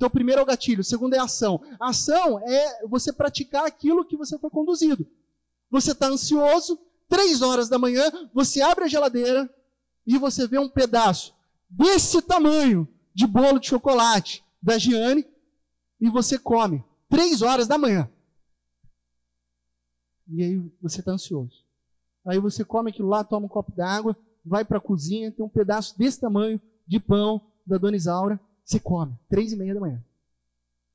Então, 0.00 0.08
o 0.08 0.10
primeiro 0.10 0.40
é 0.40 0.42
o 0.42 0.46
gatilho, 0.46 0.80
o 0.80 0.84
segundo 0.84 1.12
é 1.12 1.18
a 1.18 1.24
ação. 1.24 1.60
A 1.78 1.90
ação 1.90 2.40
é 2.40 2.86
você 2.86 3.12
praticar 3.12 3.66
aquilo 3.66 4.02
que 4.02 4.16
você 4.16 4.38
foi 4.38 4.48
conduzido. 4.48 5.06
Você 5.70 5.92
está 5.92 6.06
ansioso, 6.06 6.80
três 7.06 7.42
horas 7.42 7.68
da 7.68 7.78
manhã, 7.78 8.10
você 8.32 8.62
abre 8.62 8.84
a 8.84 8.88
geladeira 8.88 9.54
e 10.06 10.16
você 10.16 10.48
vê 10.48 10.58
um 10.58 10.70
pedaço 10.70 11.34
desse 11.68 12.22
tamanho 12.22 12.88
de 13.14 13.26
bolo 13.26 13.58
de 13.58 13.66
chocolate 13.66 14.42
da 14.62 14.78
Giane 14.78 15.26
e 16.00 16.08
você 16.08 16.38
come. 16.38 16.82
Três 17.06 17.42
horas 17.42 17.68
da 17.68 17.76
manhã. 17.76 18.10
E 20.28 20.42
aí 20.42 20.72
você 20.80 21.00
está 21.00 21.12
ansioso. 21.12 21.62
Aí 22.24 22.38
você 22.38 22.64
come 22.64 22.88
aquilo 22.88 23.08
lá, 23.08 23.22
toma 23.22 23.44
um 23.44 23.50
copo 23.50 23.72
d'água, 23.72 24.16
vai 24.42 24.64
para 24.64 24.78
a 24.78 24.80
cozinha, 24.80 25.30
tem 25.30 25.44
um 25.44 25.48
pedaço 25.50 25.98
desse 25.98 26.18
tamanho 26.18 26.58
de 26.86 26.98
pão 26.98 27.38
da 27.66 27.76
Dona 27.76 27.98
Isaura, 27.98 28.40
você 28.70 28.80
come. 28.80 29.18
Três 29.28 29.52
e 29.52 29.56
meia 29.56 29.74
da 29.74 29.80
manhã. 29.80 30.04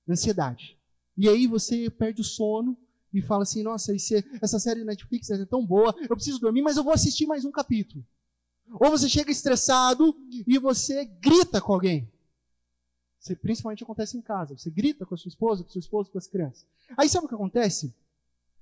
Ansiedade. 0.07 0.77
E 1.17 1.27
aí 1.27 1.47
você 1.47 1.89
perde 1.89 2.21
o 2.21 2.23
sono, 2.23 2.77
e 3.13 3.21
fala 3.21 3.43
assim: 3.43 3.63
nossa, 3.63 3.95
esse, 3.95 4.23
essa 4.41 4.59
série 4.59 4.83
Netflix 4.83 5.29
é 5.29 5.45
tão 5.45 5.65
boa, 5.65 5.95
eu 6.01 6.15
preciso 6.15 6.39
dormir, 6.39 6.61
mas 6.61 6.75
eu 6.75 6.83
vou 6.83 6.93
assistir 6.93 7.25
mais 7.25 7.45
um 7.45 7.51
capítulo. 7.51 8.05
Ou 8.73 8.89
você 8.89 9.07
chega 9.07 9.31
estressado 9.31 10.15
e 10.45 10.57
você 10.59 11.05
grita 11.05 11.61
com 11.61 11.73
alguém. 11.73 12.11
Você, 13.19 13.35
principalmente 13.35 13.83
acontece 13.83 14.17
em 14.17 14.21
casa. 14.21 14.57
Você 14.57 14.69
grita 14.69 15.05
com 15.05 15.15
a 15.15 15.17
sua 15.17 15.29
esposa, 15.29 15.63
com 15.63 15.69
o 15.69 15.81
seu 15.81 16.05
com 16.05 16.17
as 16.17 16.27
crianças. 16.27 16.65
Aí 16.97 17.07
sabe 17.07 17.25
o 17.25 17.29
que 17.29 17.35
acontece? 17.35 17.95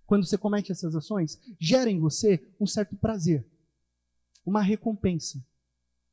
Quando 0.06 0.26
você 0.26 0.38
comete 0.38 0.71
essas 0.71 0.95
ações, 0.95 1.39
gera 1.60 1.89
em 1.89 1.99
você 1.99 2.45
um 2.60 2.67
certo 2.67 2.95
prazer, 2.95 3.45
uma 4.45 4.62
recompensa. 4.62 5.43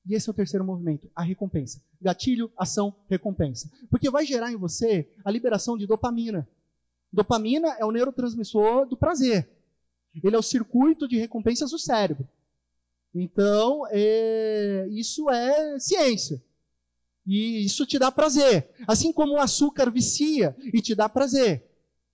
E 0.07 0.15
esse 0.15 0.29
é 0.29 0.33
o 0.33 0.35
terceiro 0.35 0.65
movimento, 0.65 1.11
a 1.15 1.23
recompensa. 1.23 1.83
Gatilho, 2.01 2.51
ação, 2.57 2.95
recompensa. 3.09 3.71
Porque 3.91 4.11
vai 4.11 4.25
gerar 4.25 4.51
em 4.51 4.57
você 4.57 5.09
a 5.25 5.31
liberação 5.31 5.77
de 5.77 5.87
dopamina. 5.87 6.49
Dopamina 7.13 7.69
é 7.79 7.85
o 7.85 7.91
neurotransmissor 7.91 8.87
do 8.87 8.97
prazer. 8.97 9.49
Ele 10.23 10.35
é 10.35 10.39
o 10.39 10.43
circuito 10.43 11.07
de 11.07 11.19
recompensas 11.19 11.71
do 11.71 11.79
cérebro. 11.79 12.27
Então, 13.15 13.85
é, 13.91 14.87
isso 14.91 15.29
é 15.31 15.79
ciência. 15.79 16.43
E 17.27 17.65
isso 17.65 17.85
te 17.85 17.99
dá 17.99 18.11
prazer. 18.11 18.71
Assim 18.87 19.13
como 19.13 19.35
o 19.35 19.41
açúcar 19.41 19.91
vicia 19.91 20.57
e 20.73 20.81
te 20.81 20.95
dá 20.95 21.09
prazer. 21.09 21.65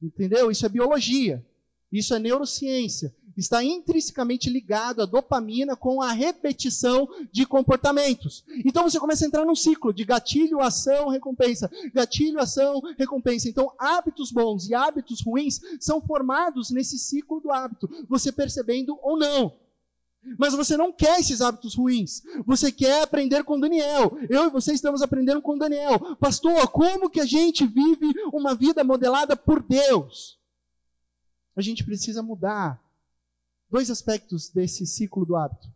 Entendeu? 0.03 0.51
Isso 0.51 0.67
é 0.67 0.69
biologia. 0.69 1.45
Isso 1.93 2.15
é 2.15 2.19
neurociência 2.19 3.15
está 3.37 3.63
intrinsecamente 3.63 4.49
ligado 4.49 5.03
à 5.03 5.07
dopamina 5.07 5.77
com 5.77 6.01
a 6.01 6.13
repetição 6.13 7.09
de 7.31 7.45
comportamentos. 7.45 8.45
Então 8.65 8.83
você 8.83 8.99
começa 8.99 9.25
a 9.25 9.29
entrar 9.29 9.45
num 9.45 9.55
ciclo 9.55 9.93
de 9.93 10.05
gatilho, 10.05 10.61
ação, 10.61 11.09
recompensa. 11.09 11.71
Gatilho, 11.93 12.41
ação, 12.41 12.81
recompensa. 12.97 13.49
Então 13.49 13.73
hábitos 13.79 14.31
bons 14.31 14.69
e 14.69 14.75
hábitos 14.75 15.21
ruins 15.21 15.61
são 15.81 16.01
formados 16.01 16.71
nesse 16.71 16.99
ciclo 16.99 17.41
do 17.41 17.53
hábito, 17.53 17.89
você 18.09 18.33
percebendo 18.33 18.99
ou 19.03 19.19
não. 19.19 19.53
Mas 20.39 20.55
você 20.55 20.77
não 20.77 20.93
quer 20.93 21.21
esses 21.21 21.41
hábitos 21.41 21.77
ruins. 21.77 22.23
Você 22.45 22.73
quer 22.73 23.03
aprender 23.03 23.45
com 23.45 23.61
Daniel. 23.61 24.19
Eu 24.29 24.47
e 24.47 24.51
você 24.51 24.73
estamos 24.73 25.01
aprendendo 25.01 25.41
com 25.41 25.57
Daniel. 25.57 26.17
Pastor, 26.17 26.67
como 26.69 27.09
que 27.09 27.21
a 27.21 27.25
gente 27.25 27.65
vive 27.65 28.13
uma 28.33 28.53
vida 28.53 28.83
modelada 28.83 29.37
por 29.37 29.63
Deus? 29.63 30.37
A 31.55 31.63
gente 31.63 31.85
precisa 31.85 32.25
mudar 32.25 32.83
dois 33.71 33.91
aspectos 33.91 34.51
desse 34.51 34.87
ciclo 34.87 35.25
do 35.25 35.37
hábito. 35.37 35.69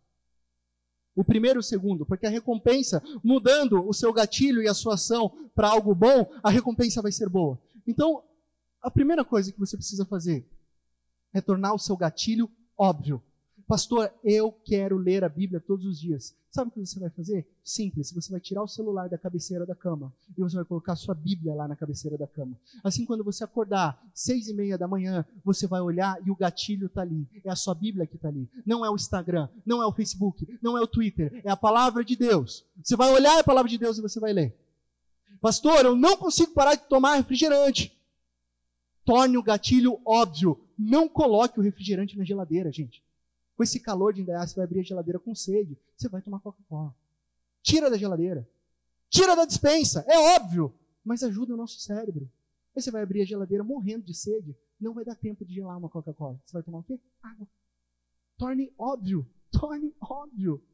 O 1.14 1.24
primeiro 1.24 1.58
e 1.58 1.60
o 1.60 1.62
segundo, 1.62 2.06
porque 2.06 2.26
a 2.26 2.30
recompensa, 2.30 3.02
mudando 3.22 3.86
o 3.86 3.92
seu 3.92 4.12
gatilho 4.12 4.62
e 4.62 4.68
a 4.68 4.74
sua 4.74 4.94
ação 4.94 5.50
para 5.54 5.68
algo 5.68 5.94
bom, 5.94 6.30
a 6.42 6.50
recompensa 6.50 7.02
vai 7.02 7.12
ser 7.12 7.28
boa. 7.28 7.60
Então, 7.86 8.22
a 8.80 8.90
primeira 8.90 9.24
coisa 9.24 9.52
que 9.52 9.58
você 9.58 9.76
precisa 9.76 10.06
fazer 10.06 10.48
é 11.34 11.40
tornar 11.40 11.74
o 11.74 11.78
seu 11.78 11.96
gatilho 11.96 12.50
óbvio. 12.76 13.22
Pastor, 13.70 14.12
eu 14.24 14.50
quero 14.64 14.98
ler 14.98 15.22
a 15.22 15.28
Bíblia 15.28 15.60
todos 15.60 15.86
os 15.86 16.00
dias. 16.00 16.34
Sabe 16.50 16.70
o 16.70 16.72
que 16.72 16.84
você 16.84 16.98
vai 16.98 17.08
fazer? 17.10 17.46
Simples. 17.62 18.10
Você 18.10 18.28
vai 18.28 18.40
tirar 18.40 18.64
o 18.64 18.66
celular 18.66 19.08
da 19.08 19.16
cabeceira 19.16 19.64
da 19.64 19.76
cama 19.76 20.12
e 20.36 20.40
você 20.40 20.56
vai 20.56 20.64
colocar 20.64 20.94
a 20.94 20.96
sua 20.96 21.14
Bíblia 21.14 21.54
lá 21.54 21.68
na 21.68 21.76
cabeceira 21.76 22.18
da 22.18 22.26
cama. 22.26 22.58
Assim, 22.82 23.04
quando 23.04 23.22
você 23.22 23.44
acordar, 23.44 24.04
seis 24.12 24.48
e 24.48 24.54
meia 24.54 24.76
da 24.76 24.88
manhã, 24.88 25.24
você 25.44 25.68
vai 25.68 25.80
olhar 25.80 26.18
e 26.26 26.32
o 26.32 26.34
gatilho 26.34 26.88
está 26.88 27.02
ali. 27.02 27.28
É 27.44 27.48
a 27.48 27.54
sua 27.54 27.72
Bíblia 27.72 28.08
que 28.08 28.16
está 28.16 28.26
ali. 28.26 28.50
Não 28.66 28.84
é 28.84 28.90
o 28.90 28.96
Instagram, 28.96 29.48
não 29.64 29.80
é 29.80 29.86
o 29.86 29.92
Facebook, 29.92 30.58
não 30.60 30.76
é 30.76 30.80
o 30.80 30.88
Twitter. 30.88 31.40
É 31.44 31.50
a 31.52 31.56
palavra 31.56 32.04
de 32.04 32.16
Deus. 32.16 32.66
Você 32.82 32.96
vai 32.96 33.12
olhar 33.12 33.38
a 33.38 33.44
palavra 33.44 33.70
de 33.70 33.78
Deus 33.78 33.98
e 33.98 34.02
você 34.02 34.18
vai 34.18 34.32
ler. 34.32 34.52
Pastor, 35.40 35.84
eu 35.84 35.94
não 35.94 36.16
consigo 36.16 36.52
parar 36.54 36.74
de 36.74 36.88
tomar 36.88 37.14
refrigerante. 37.14 37.96
Torne 39.04 39.38
o 39.38 39.44
gatilho 39.44 40.00
óbvio. 40.04 40.60
Não 40.76 41.08
coloque 41.08 41.60
o 41.60 41.62
refrigerante 41.62 42.18
na 42.18 42.24
geladeira, 42.24 42.72
gente. 42.72 43.00
Com 43.60 43.64
esse 43.64 43.78
calor 43.78 44.14
de 44.14 44.22
Indaiá, 44.22 44.46
você 44.46 44.54
vai 44.54 44.64
abrir 44.64 44.80
a 44.80 44.82
geladeira 44.82 45.18
com 45.18 45.34
sede. 45.34 45.76
Você 45.94 46.08
vai 46.08 46.22
tomar 46.22 46.40
Coca-Cola. 46.40 46.96
Tira 47.62 47.90
da 47.90 47.98
geladeira. 47.98 48.48
Tira 49.10 49.36
da 49.36 49.44
dispensa. 49.44 50.02
É 50.08 50.18
óbvio. 50.34 50.72
Mas 51.04 51.22
ajuda 51.22 51.52
o 51.52 51.58
nosso 51.58 51.78
cérebro. 51.78 52.26
Aí 52.74 52.80
você 52.80 52.90
vai 52.90 53.02
abrir 53.02 53.20
a 53.20 53.26
geladeira 53.26 53.62
morrendo 53.62 54.06
de 54.06 54.14
sede. 54.14 54.56
Não 54.80 54.94
vai 54.94 55.04
dar 55.04 55.14
tempo 55.14 55.44
de 55.44 55.52
gelar 55.52 55.76
uma 55.76 55.90
Coca-Cola. 55.90 56.40
Você 56.42 56.54
vai 56.54 56.62
tomar 56.62 56.78
o 56.78 56.82
quê? 56.84 56.98
Água. 57.22 57.46
Torne 58.38 58.72
óbvio. 58.78 59.28
Torne 59.52 59.94
óbvio 60.00 60.64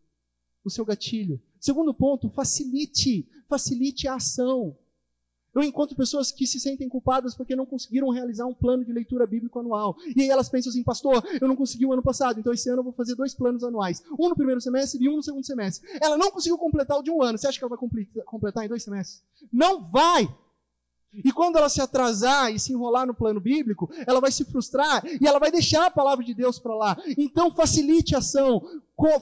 o 0.64 0.70
seu 0.70 0.84
gatilho. 0.84 1.42
Segundo 1.58 1.92
ponto, 1.92 2.30
facilite. 2.30 3.28
Facilite 3.48 4.06
a 4.06 4.14
ação. 4.14 4.78
Eu 5.56 5.62
encontro 5.62 5.96
pessoas 5.96 6.30
que 6.30 6.46
se 6.46 6.60
sentem 6.60 6.86
culpadas 6.86 7.34
porque 7.34 7.56
não 7.56 7.64
conseguiram 7.64 8.10
realizar 8.10 8.44
um 8.44 8.52
plano 8.52 8.84
de 8.84 8.92
leitura 8.92 9.26
bíblico 9.26 9.58
anual. 9.58 9.96
E 10.14 10.20
aí 10.20 10.28
elas 10.28 10.50
pensam 10.50 10.68
assim, 10.68 10.82
pastor, 10.82 11.26
eu 11.40 11.48
não 11.48 11.56
consegui 11.56 11.86
o 11.86 11.94
ano 11.94 12.02
passado, 12.02 12.38
então 12.38 12.52
esse 12.52 12.68
ano 12.68 12.80
eu 12.80 12.84
vou 12.84 12.92
fazer 12.92 13.14
dois 13.14 13.34
planos 13.34 13.64
anuais. 13.64 14.02
Um 14.20 14.28
no 14.28 14.36
primeiro 14.36 14.60
semestre 14.60 15.02
e 15.02 15.08
um 15.08 15.16
no 15.16 15.22
segundo 15.22 15.46
semestre. 15.46 15.88
Ela 15.98 16.18
não 16.18 16.30
conseguiu 16.30 16.58
completar 16.58 16.98
o 16.98 17.02
de 17.02 17.10
um 17.10 17.22
ano. 17.22 17.38
Você 17.38 17.48
acha 17.48 17.58
que 17.58 17.64
ela 17.64 17.74
vai 17.74 17.88
completar 18.26 18.66
em 18.66 18.68
dois 18.68 18.82
semestres? 18.82 19.22
Não 19.50 19.82
vai! 19.90 20.28
E 21.24 21.32
quando 21.32 21.56
ela 21.56 21.70
se 21.70 21.80
atrasar 21.80 22.52
e 22.52 22.58
se 22.58 22.74
enrolar 22.74 23.06
no 23.06 23.14
plano 23.14 23.40
bíblico, 23.40 23.90
ela 24.06 24.20
vai 24.20 24.30
se 24.30 24.44
frustrar 24.44 25.02
e 25.18 25.26
ela 25.26 25.38
vai 25.38 25.50
deixar 25.50 25.86
a 25.86 25.90
palavra 25.90 26.22
de 26.22 26.34
Deus 26.34 26.58
para 26.58 26.74
lá. 26.74 27.02
Então 27.16 27.50
facilite 27.50 28.14
a 28.14 28.18
ação, 28.18 28.62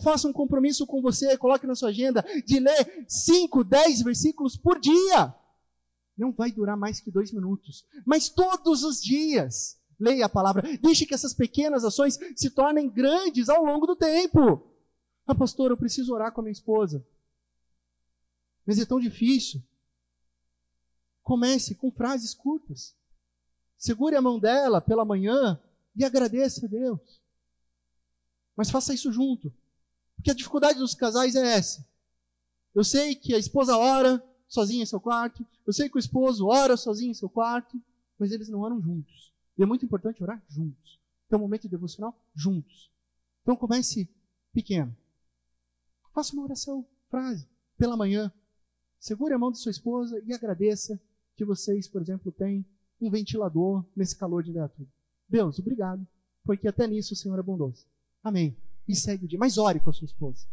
faça 0.03 0.27
um 0.27 0.33
compromisso 0.33 0.85
com 0.87 1.01
você, 1.01 1.38
coloque 1.38 1.66
na 1.66 1.77
sua 1.77 1.90
agenda 1.90 2.25
de 2.44 2.59
ler 2.59 3.05
5, 3.07 3.62
10 3.62 4.03
versículos 4.03 4.57
por 4.57 4.81
dia. 4.81 5.33
Não 6.16 6.33
vai 6.33 6.53
durar 6.53 6.77
mais 6.77 7.00
que 7.00 7.11
dois 7.11 7.33
minutos. 7.33 7.85
Mas 8.05 8.29
todos 8.29 8.85
os 8.85 9.03
dias, 9.03 9.79
leia 9.98 10.27
a 10.27 10.29
palavra. 10.29 10.62
Deixe 10.79 11.07
que 11.07 11.14
essas 11.14 11.35
pequenas 11.35 11.85
ações 11.85 12.18
se 12.37 12.50
tornem 12.50 12.88
grandes 12.88 13.48
ao 13.48 13.64
longo 13.64 13.87
do 13.87 13.96
tempo. 13.96 14.70
Ah, 15.27 15.35
pastor, 15.35 15.70
eu 15.70 15.77
preciso 15.77 16.12
orar 16.12 16.33
com 16.33 16.40
a 16.40 16.44
minha 16.44 16.53
esposa. 16.53 17.05
Mas 18.66 18.79
é 18.79 18.85
tão 18.85 19.00
difícil. 19.00 19.62
Comece 21.22 21.74
com 21.74 21.90
frases 21.90 22.35
curtas. 22.35 22.94
Segure 23.77 24.16
a 24.16 24.22
mão 24.22 24.38
dela 24.38 24.81
pela 24.81 25.05
manhã 25.05 25.61
e 25.96 26.05
agradeça 26.05 26.66
a 26.66 26.68
Deus. 26.68 27.20
Mas 28.57 28.70
faça 28.70 28.94
isso 28.94 29.12
junto. 29.12 29.53
Porque 30.16 30.31
a 30.31 30.35
dificuldade 30.35 30.79
dos 30.79 30.94
casais 30.94 31.35
é 31.35 31.55
essa. 31.55 31.87
Eu 32.74 32.85
sei 32.85 33.14
que 33.14 33.35
a 33.35 33.38
esposa 33.38 33.77
ora, 33.77 34.22
sozinho 34.55 34.83
em 34.83 34.87
seu 34.87 35.01
quarto. 35.01 35.45
Eu 35.67 35.73
sei 35.73 35.88
que 35.88 35.97
o 35.97 35.99
esposo 35.99 36.47
ora 36.47 36.77
sozinho 36.77 37.11
em 37.11 37.14
seu 37.14 37.29
quarto, 37.29 37.81
mas 38.19 38.31
eles 38.31 38.49
não 38.49 38.61
oram 38.61 38.81
juntos. 38.81 39.33
E 39.59 39.62
é 39.62 39.67
muito 39.67 39.85
importante 39.85 40.23
orar 40.23 40.43
juntos. 40.49 41.01
Ter 41.29 41.37
um 41.37 41.40
momento 41.40 41.69
devocional 41.69 42.17
juntos. 42.35 42.90
Então 43.43 43.57
comece 43.57 44.09
pequeno. 44.53 44.97
Faça 46.14 46.33
uma 46.33 46.45
oração, 46.45 46.87
frase, 47.11 47.49
pela 47.77 47.97
manhã. 47.97 48.33
Segure 48.99 49.35
a 49.35 49.38
mão 49.38 49.51
de 49.51 49.59
sua 49.59 49.71
esposa 49.71 50.23
e 50.25 50.33
agradeça 50.33 51.01
que 51.37 51.45
vocês, 51.45 51.88
por 51.88 52.01
exemplo, 52.01 52.31
têm 52.31 52.64
um 53.01 53.11
ventilador 53.11 53.85
nesse 53.95 54.17
calor 54.17 54.43
de 54.43 54.51
Indaiatuba. 54.51 54.88
Deus, 55.29 55.59
obrigado, 55.59 56.07
porque 56.45 56.69
até 56.69 56.87
nisso 56.87 57.14
o 57.14 57.17
Senhor 57.17 57.38
é 57.38 57.43
bondoso. 57.43 57.85
Amém. 58.23 58.57
E 58.87 58.95
segue 58.95 59.25
o 59.25 59.29
dia. 59.29 59.38
Mas 59.38 59.59
ore 59.59 59.81
com 59.81 59.90
a 59.90 59.93
sua 59.93 60.07
esposa. 60.07 60.47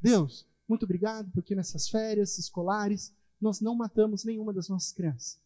Deus, 0.00 0.46
muito 0.66 0.84
obrigado, 0.84 1.30
porque 1.32 1.54
nessas 1.54 1.88
férias 1.88 2.38
escolares 2.38 3.14
nós 3.42 3.60
não 3.60 3.74
matamos 3.74 4.24
nenhuma 4.24 4.52
das 4.52 4.68
nossas 4.68 4.92
crianças. 4.92 5.38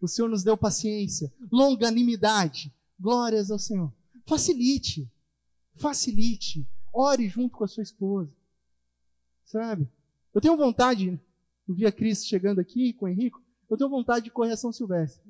O 0.00 0.06
Senhor 0.06 0.28
nos 0.28 0.44
deu 0.44 0.56
paciência, 0.56 1.32
longanimidade. 1.50 2.72
Glórias 3.00 3.50
ao 3.50 3.58
Senhor. 3.58 3.92
Facilite. 4.26 5.10
Facilite. 5.74 6.68
Ore 6.92 7.28
junto 7.28 7.56
com 7.56 7.64
a 7.64 7.68
sua 7.68 7.82
esposa. 7.82 8.30
Sabe? 9.44 9.88
Eu 10.34 10.40
tenho 10.40 10.56
vontade, 10.56 11.18
eu 11.66 11.74
vi 11.74 11.86
a 11.86 11.92
Cris 11.92 12.26
chegando 12.26 12.60
aqui 12.60 12.92
com 12.92 13.06
o 13.06 13.08
Henrico, 13.08 13.42
eu 13.70 13.76
tenho 13.76 13.88
vontade 13.88 14.24
de 14.24 14.30
correr 14.30 14.52
a 14.52 14.56
São 14.56 14.72
Silvestre. 14.72 15.22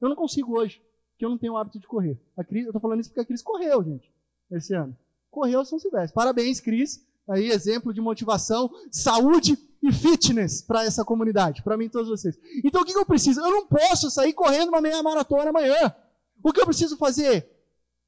Eu 0.00 0.08
não 0.08 0.16
consigo 0.16 0.56
hoje, 0.56 0.80
porque 1.10 1.24
eu 1.24 1.30
não 1.30 1.38
tenho 1.38 1.54
o 1.54 1.56
hábito 1.56 1.80
de 1.80 1.86
correr. 1.86 2.20
A 2.36 2.44
Cris, 2.44 2.64
eu 2.64 2.70
estou 2.70 2.80
falando 2.80 3.00
isso 3.00 3.10
porque 3.10 3.20
a 3.20 3.24
Cris 3.24 3.42
correu, 3.42 3.82
gente, 3.82 4.12
esse 4.50 4.74
ano. 4.74 4.96
Correu 5.30 5.60
a 5.60 5.64
São 5.64 5.78
Silvestre. 5.78 6.14
Parabéns, 6.14 6.60
Cris. 6.60 7.04
Aí, 7.26 7.48
exemplo 7.48 7.92
de 7.92 8.00
motivação, 8.00 8.70
saúde 8.90 9.56
e 9.84 9.92
fitness 9.92 10.62
para 10.62 10.82
essa 10.82 11.04
comunidade, 11.04 11.62
para 11.62 11.76
mim 11.76 11.84
e 11.84 11.90
todos 11.90 12.08
vocês. 12.08 12.38
Então 12.64 12.80
o 12.80 12.84
que, 12.84 12.94
que 12.94 12.98
eu 12.98 13.04
preciso? 13.04 13.40
Eu 13.40 13.50
não 13.50 13.66
posso 13.66 14.10
sair 14.10 14.32
correndo 14.32 14.70
uma 14.70 14.80
meia 14.80 15.02
maratona 15.02 15.50
amanhã. 15.50 15.94
O 16.42 16.52
que 16.52 16.60
eu 16.60 16.64
preciso 16.64 16.96
fazer? 16.96 17.46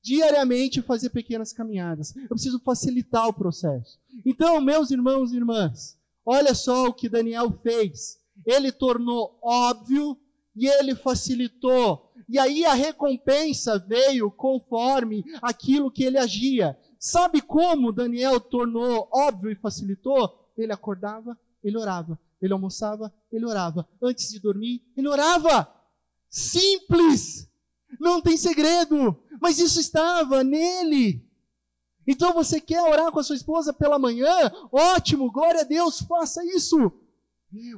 Diariamente 0.03 0.81
fazer 0.81 1.11
pequenas 1.11 1.53
caminhadas. 1.53 2.17
Eu 2.17 2.31
preciso 2.31 2.59
facilitar 2.61 3.29
o 3.29 3.33
processo. 3.33 3.99
Então, 4.25 4.59
meus 4.61 4.91
irmãos 4.91 5.33
e 5.33 5.37
irmãs, 5.37 5.99
olha 6.25 6.55
só 6.55 6.87
o 6.87 6.95
que 6.95 7.11
Daniel 7.11 7.53
fez. 7.63 8.19
Ele 8.47 8.73
tornou 8.73 9.39
óbvio 9.43 10.19
e 10.55 10.67
ele 10.67 10.95
facilitou. 10.95 12.11
E 12.27 12.39
aí 12.39 12.65
a 12.65 12.73
recompensa 12.73 13.79
veio 13.79 14.31
conforme 14.31 15.25
aquilo 15.43 15.91
que 15.91 16.05
ele 16.05 16.17
agia. 16.17 16.77
Sabe 16.99 17.43
como 17.43 17.93
Daniel 17.93 18.41
tornou 18.41 19.09
óbvio 19.13 19.51
e 19.51 19.57
facilitou? 19.57 20.51
Ele 20.57 20.73
acordava 20.73 21.39
ele 21.67 21.77
orava. 21.77 22.19
Ele 22.41 22.53
almoçava, 22.53 23.13
ele 23.33 23.45
orava. 23.45 23.89
Antes 24.01 24.31
de 24.31 24.39
dormir, 24.39 24.83
ele 24.97 25.09
orava. 25.09 25.69
Simples. 26.29 27.49
Não 27.99 28.21
tem 28.21 28.37
segredo. 28.37 29.19
Mas 29.41 29.59
isso 29.59 29.81
estava 29.81 30.45
nele. 30.45 31.27
Então 32.07 32.33
você 32.33 32.61
quer 32.61 32.81
orar 32.83 33.11
com 33.11 33.19
a 33.19 33.25
sua 33.25 33.35
esposa 33.35 33.73
pela 33.73 33.99
manhã? 33.99 34.53
Ótimo, 34.71 35.31
glória 35.33 35.63
a 35.63 35.65
Deus, 35.65 36.01
faça 36.01 36.45
isso. 36.45 36.93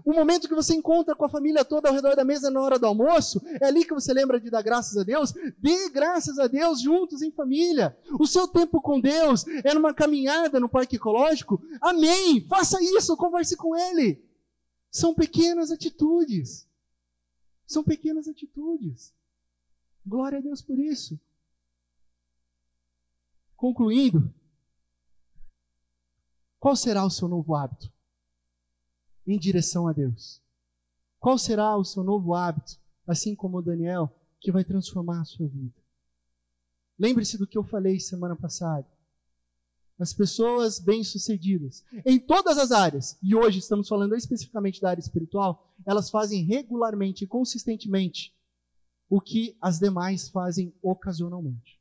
O 0.04 0.12
momento 0.12 0.48
que 0.48 0.54
você 0.54 0.74
encontra 0.74 1.14
com 1.14 1.24
a 1.24 1.28
família 1.28 1.64
toda 1.64 1.88
ao 1.88 1.94
redor 1.94 2.16
da 2.16 2.24
mesa 2.24 2.50
na 2.50 2.60
hora 2.60 2.78
do 2.78 2.86
almoço, 2.86 3.40
é 3.60 3.66
ali 3.66 3.84
que 3.84 3.94
você 3.94 4.12
lembra 4.12 4.40
de 4.40 4.50
dar 4.50 4.62
graças 4.62 4.96
a 4.96 5.04
Deus. 5.04 5.32
Dê 5.58 5.90
graças 5.90 6.38
a 6.38 6.46
Deus 6.46 6.80
juntos 6.80 7.22
em 7.22 7.30
família. 7.30 7.96
O 8.18 8.26
seu 8.26 8.48
tempo 8.48 8.80
com 8.80 9.00
Deus 9.00 9.46
é 9.64 9.74
numa 9.74 9.92
caminhada 9.92 10.58
no 10.58 10.68
parque 10.68 10.96
ecológico. 10.96 11.62
Amém! 11.80 12.40
Faça 12.48 12.82
isso, 12.82 13.16
converse 13.16 13.56
com 13.56 13.76
Ele. 13.76 14.24
São 14.90 15.14
pequenas 15.14 15.70
atitudes. 15.70 16.66
São 17.66 17.84
pequenas 17.84 18.26
atitudes. 18.26 19.14
Glória 20.04 20.38
a 20.38 20.42
Deus 20.42 20.62
por 20.62 20.78
isso. 20.78 21.20
Concluindo, 23.54 24.32
qual 26.58 26.74
será 26.74 27.04
o 27.04 27.10
seu 27.10 27.28
novo 27.28 27.54
hábito? 27.54 27.92
Em 29.32 29.38
direção 29.38 29.86
a 29.86 29.92
Deus. 29.92 30.42
Qual 31.18 31.36
será 31.36 31.76
o 31.76 31.84
seu 31.84 32.02
novo 32.02 32.34
hábito, 32.34 32.80
assim 33.06 33.34
como 33.34 33.58
o 33.58 33.62
Daniel, 33.62 34.10
que 34.40 34.50
vai 34.50 34.64
transformar 34.64 35.20
a 35.20 35.24
sua 35.24 35.48
vida? 35.48 35.74
Lembre-se 36.98 37.36
do 37.36 37.46
que 37.46 37.58
eu 37.58 37.64
falei 37.64 38.00
semana 38.00 38.34
passada. 38.34 38.86
As 39.98 40.14
pessoas 40.14 40.78
bem-sucedidas, 40.78 41.84
em 42.06 42.18
todas 42.18 42.56
as 42.56 42.70
áreas, 42.70 43.18
e 43.20 43.34
hoje 43.34 43.58
estamos 43.58 43.88
falando 43.88 44.14
especificamente 44.14 44.80
da 44.80 44.90
área 44.90 45.00
espiritual, 45.00 45.74
elas 45.84 46.08
fazem 46.08 46.44
regularmente 46.44 47.24
e 47.24 47.26
consistentemente 47.26 48.32
o 49.10 49.20
que 49.20 49.56
as 49.60 49.78
demais 49.78 50.28
fazem 50.28 50.72
ocasionalmente. 50.80 51.80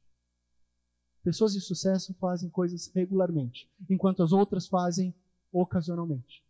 Pessoas 1.23 1.53
de 1.53 1.61
sucesso 1.61 2.13
fazem 2.15 2.49
coisas 2.49 2.87
regularmente, 2.93 3.69
enquanto 3.89 4.23
as 4.23 4.31
outras 4.31 4.67
fazem 4.67 5.13
ocasionalmente. 5.51 6.46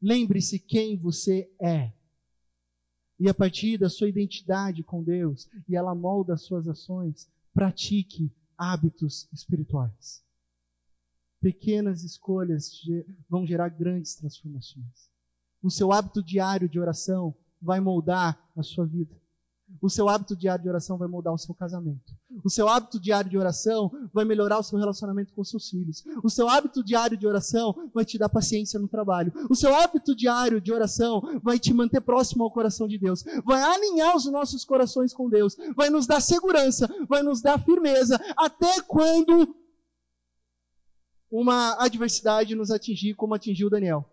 Lembre-se 0.00 0.58
quem 0.58 0.96
você 0.96 1.50
é. 1.60 1.92
E 3.18 3.28
a 3.28 3.34
partir 3.34 3.76
da 3.76 3.90
sua 3.90 4.08
identidade 4.08 4.82
com 4.82 5.02
Deus, 5.02 5.48
e 5.68 5.76
ela 5.76 5.94
molda 5.94 6.34
as 6.34 6.42
suas 6.42 6.66
ações, 6.66 7.28
pratique 7.52 8.32
hábitos 8.56 9.28
espirituais. 9.32 10.24
Pequenas 11.40 12.02
escolhas 12.02 12.70
vão 13.28 13.46
gerar 13.46 13.68
grandes 13.68 14.14
transformações. 14.14 15.10
O 15.62 15.70
seu 15.70 15.92
hábito 15.92 16.22
diário 16.22 16.68
de 16.68 16.80
oração 16.80 17.34
vai 17.60 17.80
moldar 17.80 18.50
a 18.56 18.62
sua 18.62 18.86
vida. 18.86 19.19
O 19.80 19.88
seu 19.88 20.08
hábito 20.08 20.36
diário 20.36 20.62
de 20.62 20.68
oração 20.68 20.98
vai 20.98 21.08
mudar 21.08 21.32
o 21.32 21.38
seu 21.38 21.54
casamento. 21.54 22.14
O 22.44 22.50
seu 22.50 22.68
hábito 22.68 23.00
diário 23.00 23.30
de 23.30 23.38
oração 23.38 23.90
vai 24.12 24.24
melhorar 24.24 24.58
o 24.58 24.62
seu 24.62 24.78
relacionamento 24.78 25.32
com 25.32 25.44
seus 25.44 25.68
filhos. 25.68 26.04
O 26.22 26.28
seu 26.28 26.48
hábito 26.48 26.84
diário 26.84 27.16
de 27.16 27.26
oração 27.26 27.74
vai 27.94 28.04
te 28.04 28.18
dar 28.18 28.28
paciência 28.28 28.78
no 28.78 28.88
trabalho. 28.88 29.32
O 29.48 29.54
seu 29.54 29.74
hábito 29.74 30.14
diário 30.14 30.60
de 30.60 30.72
oração 30.72 31.22
vai 31.42 31.58
te 31.58 31.72
manter 31.72 32.00
próximo 32.00 32.44
ao 32.44 32.50
coração 32.50 32.86
de 32.86 32.98
Deus. 32.98 33.24
Vai 33.44 33.62
alinhar 33.62 34.16
os 34.16 34.26
nossos 34.26 34.64
corações 34.64 35.12
com 35.12 35.28
Deus. 35.28 35.56
Vai 35.76 35.90
nos 35.90 36.06
dar 36.06 36.20
segurança, 36.20 36.88
vai 37.08 37.22
nos 37.22 37.40
dar 37.40 37.62
firmeza 37.62 38.20
até 38.36 38.80
quando 38.82 39.54
uma 41.30 41.82
adversidade 41.82 42.54
nos 42.54 42.70
atingir 42.70 43.14
como 43.14 43.34
atingiu 43.34 43.70
Daniel. 43.70 44.04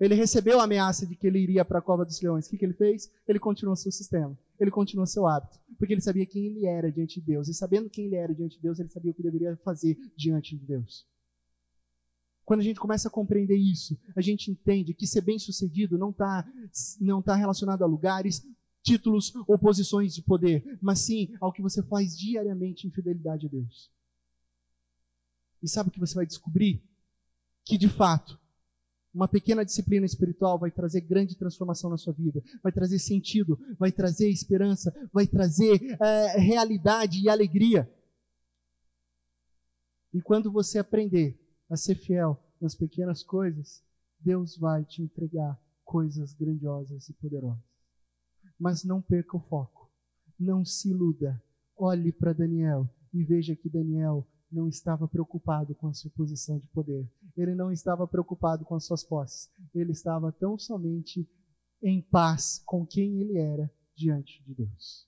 Ele 0.00 0.14
recebeu 0.14 0.60
a 0.60 0.64
ameaça 0.64 1.04
de 1.04 1.16
que 1.16 1.26
ele 1.26 1.40
iria 1.40 1.64
para 1.64 1.80
a 1.80 1.82
cova 1.82 2.04
dos 2.04 2.20
leões. 2.20 2.46
O 2.46 2.50
que, 2.50 2.58
que 2.58 2.64
ele 2.64 2.74
fez? 2.74 3.10
Ele 3.26 3.38
continuou 3.38 3.74
seu 3.74 3.90
sistema. 3.90 4.38
Ele 4.58 4.70
continuou 4.70 5.06
seu 5.06 5.26
hábito. 5.26 5.58
Porque 5.76 5.92
ele 5.92 6.00
sabia 6.00 6.24
quem 6.24 6.46
ele 6.46 6.66
era 6.66 6.90
diante 6.90 7.20
de 7.20 7.26
Deus. 7.26 7.48
E 7.48 7.54
sabendo 7.54 7.90
quem 7.90 8.06
ele 8.06 8.14
era 8.14 8.32
diante 8.32 8.56
de 8.56 8.62
Deus, 8.62 8.78
ele 8.78 8.88
sabia 8.88 9.10
o 9.10 9.14
que 9.14 9.22
deveria 9.22 9.56
fazer 9.64 9.98
diante 10.16 10.56
de 10.56 10.64
Deus. 10.64 11.04
Quando 12.44 12.60
a 12.60 12.64
gente 12.64 12.80
começa 12.80 13.08
a 13.08 13.10
compreender 13.10 13.56
isso, 13.56 13.98
a 14.16 14.20
gente 14.20 14.50
entende 14.50 14.94
que 14.94 15.06
ser 15.06 15.20
bem-sucedido 15.20 15.98
não 15.98 16.10
está 16.10 16.50
não 16.98 17.20
tá 17.20 17.34
relacionado 17.34 17.82
a 17.82 17.86
lugares, 17.86 18.42
títulos 18.82 19.34
ou 19.46 19.58
posições 19.58 20.14
de 20.14 20.22
poder, 20.22 20.78
mas 20.80 21.00
sim 21.00 21.34
ao 21.42 21.52
que 21.52 21.60
você 21.60 21.82
faz 21.82 22.16
diariamente 22.16 22.86
em 22.86 22.90
fidelidade 22.90 23.46
a 23.46 23.50
Deus. 23.50 23.90
E 25.62 25.68
sabe 25.68 25.90
o 25.90 25.92
que 25.92 26.00
você 26.00 26.14
vai 26.14 26.24
descobrir? 26.24 26.82
Que 27.66 27.76
de 27.76 27.88
fato, 27.88 28.40
uma 29.12 29.26
pequena 29.26 29.64
disciplina 29.64 30.04
espiritual 30.04 30.58
vai 30.58 30.70
trazer 30.70 31.00
grande 31.00 31.36
transformação 31.36 31.90
na 31.90 31.96
sua 31.96 32.12
vida, 32.12 32.42
vai 32.62 32.72
trazer 32.72 32.98
sentido, 32.98 33.58
vai 33.78 33.90
trazer 33.90 34.28
esperança, 34.28 34.92
vai 35.12 35.26
trazer 35.26 35.80
é, 36.00 36.38
realidade 36.38 37.20
e 37.20 37.28
alegria. 37.28 37.90
E 40.12 40.20
quando 40.20 40.52
você 40.52 40.78
aprender 40.78 41.38
a 41.70 41.76
ser 41.76 41.94
fiel 41.94 42.42
nas 42.60 42.74
pequenas 42.74 43.22
coisas, 43.22 43.82
Deus 44.20 44.56
vai 44.56 44.84
te 44.84 45.02
entregar 45.02 45.58
coisas 45.84 46.32
grandiosas 46.34 47.08
e 47.08 47.14
poderosas. 47.14 47.64
Mas 48.58 48.84
não 48.84 49.00
perca 49.00 49.36
o 49.36 49.40
foco, 49.40 49.90
não 50.38 50.64
se 50.64 50.90
iluda. 50.90 51.42
Olhe 51.76 52.12
para 52.12 52.32
Daniel 52.32 52.88
e 53.12 53.22
veja 53.22 53.54
que 53.54 53.68
Daniel 53.68 54.26
não 54.50 54.68
estava 54.68 55.06
preocupado 55.06 55.74
com 55.74 55.88
a 55.88 55.92
sua 55.92 56.10
posição 56.10 56.58
de 56.58 56.66
poder. 56.68 57.06
Ele 57.36 57.54
não 57.54 57.70
estava 57.70 58.06
preocupado 58.06 58.64
com 58.64 58.74
as 58.74 58.84
suas 58.84 59.04
posses. 59.04 59.50
Ele 59.74 59.92
estava 59.92 60.32
tão 60.32 60.58
somente 60.58 61.28
em 61.82 62.00
paz 62.00 62.62
com 62.64 62.86
quem 62.86 63.20
ele 63.20 63.38
era 63.38 63.70
diante 63.94 64.42
de 64.44 64.54
Deus. 64.54 65.06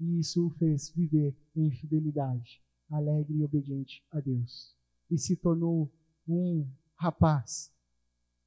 E 0.00 0.20
isso 0.20 0.46
o 0.46 0.50
fez 0.50 0.90
viver 0.90 1.36
em 1.56 1.70
fidelidade, 1.70 2.62
alegre 2.90 3.38
e 3.38 3.44
obediente 3.44 4.04
a 4.12 4.20
Deus. 4.20 4.74
E 5.10 5.18
se 5.18 5.36
tornou 5.36 5.90
um 6.26 6.66
rapaz, 6.96 7.72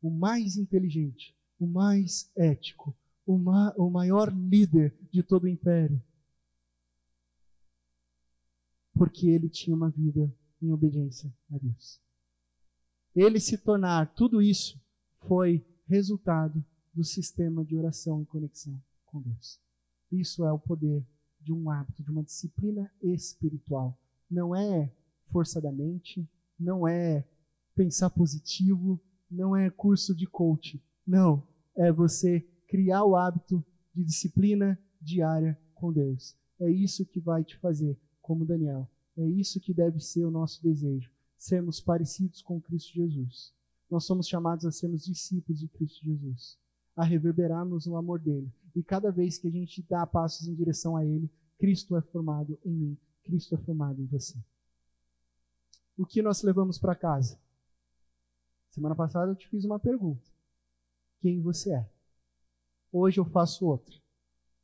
o 0.01 0.09
mais 0.09 0.55
inteligente, 0.55 1.35
o 1.59 1.67
mais 1.67 2.31
ético, 2.35 2.95
o, 3.25 3.37
ma 3.37 3.73
o 3.77 3.89
maior 3.89 4.33
líder 4.33 4.95
de 5.11 5.21
todo 5.21 5.43
o 5.43 5.47
império 5.47 6.01
porque 8.93 9.29
ele 9.29 9.49
tinha 9.49 9.75
uma 9.75 9.89
vida 9.89 10.33
em 10.61 10.71
obediência 10.71 11.33
a 11.51 11.57
Deus. 11.57 11.99
Ele 13.15 13.39
se 13.39 13.57
tornar 13.57 14.13
tudo 14.13 14.41
isso 14.41 14.79
foi 15.27 15.65
resultado 15.87 16.63
do 16.93 17.03
sistema 17.03 17.63
de 17.63 17.75
oração 17.75 18.21
e 18.21 18.25
conexão 18.25 18.81
com 19.05 19.21
Deus. 19.21 19.59
Isso 20.11 20.45
é 20.45 20.51
o 20.51 20.59
poder 20.59 21.05
de 21.39 21.51
um 21.51 21.69
hábito, 21.69 22.03
de 22.03 22.11
uma 22.11 22.23
disciplina 22.23 22.91
espiritual. 23.01 23.97
Não 24.29 24.55
é 24.55 24.91
força 25.31 25.59
da 25.59 25.71
mente, 25.71 26.27
não 26.59 26.87
é 26.87 27.25
pensar 27.75 28.09
positivo, 28.09 29.01
não 29.29 29.55
é 29.55 29.69
curso 29.69 30.13
de 30.15 30.27
coach. 30.27 30.81
Não, 31.05 31.45
é 31.75 31.91
você 31.91 32.41
criar 32.67 33.03
o 33.03 33.15
hábito 33.15 33.65
de 33.93 34.03
disciplina 34.03 34.79
diária 35.01 35.59
com 35.73 35.91
Deus. 35.91 36.35
É 36.59 36.69
isso 36.69 37.05
que 37.05 37.19
vai 37.19 37.43
te 37.43 37.57
fazer 37.57 37.97
como 38.31 38.45
Daniel. 38.45 38.89
É 39.17 39.27
isso 39.27 39.59
que 39.59 39.73
deve 39.73 39.99
ser 39.99 40.23
o 40.23 40.31
nosso 40.31 40.63
desejo, 40.63 41.11
sermos 41.37 41.81
parecidos 41.81 42.41
com 42.41 42.61
Cristo 42.61 42.93
Jesus. 42.93 43.53
Nós 43.89 44.05
somos 44.05 44.25
chamados 44.25 44.65
a 44.65 44.71
sermos 44.71 45.03
discípulos 45.03 45.59
de 45.59 45.67
Cristo 45.67 46.05
Jesus, 46.05 46.57
a 46.95 47.03
reverberarmos 47.03 47.87
o 47.87 47.97
amor 47.97 48.21
dele. 48.21 48.49
E 48.73 48.81
cada 48.81 49.11
vez 49.11 49.37
que 49.37 49.49
a 49.49 49.51
gente 49.51 49.83
dá 49.83 50.07
passos 50.07 50.47
em 50.47 50.55
direção 50.55 50.95
a 50.95 51.03
ele, 51.03 51.29
Cristo 51.59 51.97
é 51.97 52.01
formado 52.01 52.57
em 52.63 52.71
mim, 52.71 52.97
Cristo 53.21 53.53
é 53.53 53.57
formado 53.57 54.01
em 54.01 54.05
você. 54.05 54.37
O 55.97 56.05
que 56.05 56.21
nós 56.21 56.41
levamos 56.41 56.79
para 56.79 56.95
casa? 56.95 57.37
Semana 58.69 58.95
passada 58.95 59.29
eu 59.29 59.35
te 59.35 59.49
fiz 59.49 59.65
uma 59.65 59.77
pergunta: 59.77 60.23
quem 61.19 61.41
você 61.41 61.73
é? 61.73 61.89
Hoje 62.93 63.19
eu 63.19 63.25
faço 63.25 63.65
outra. 63.65 63.93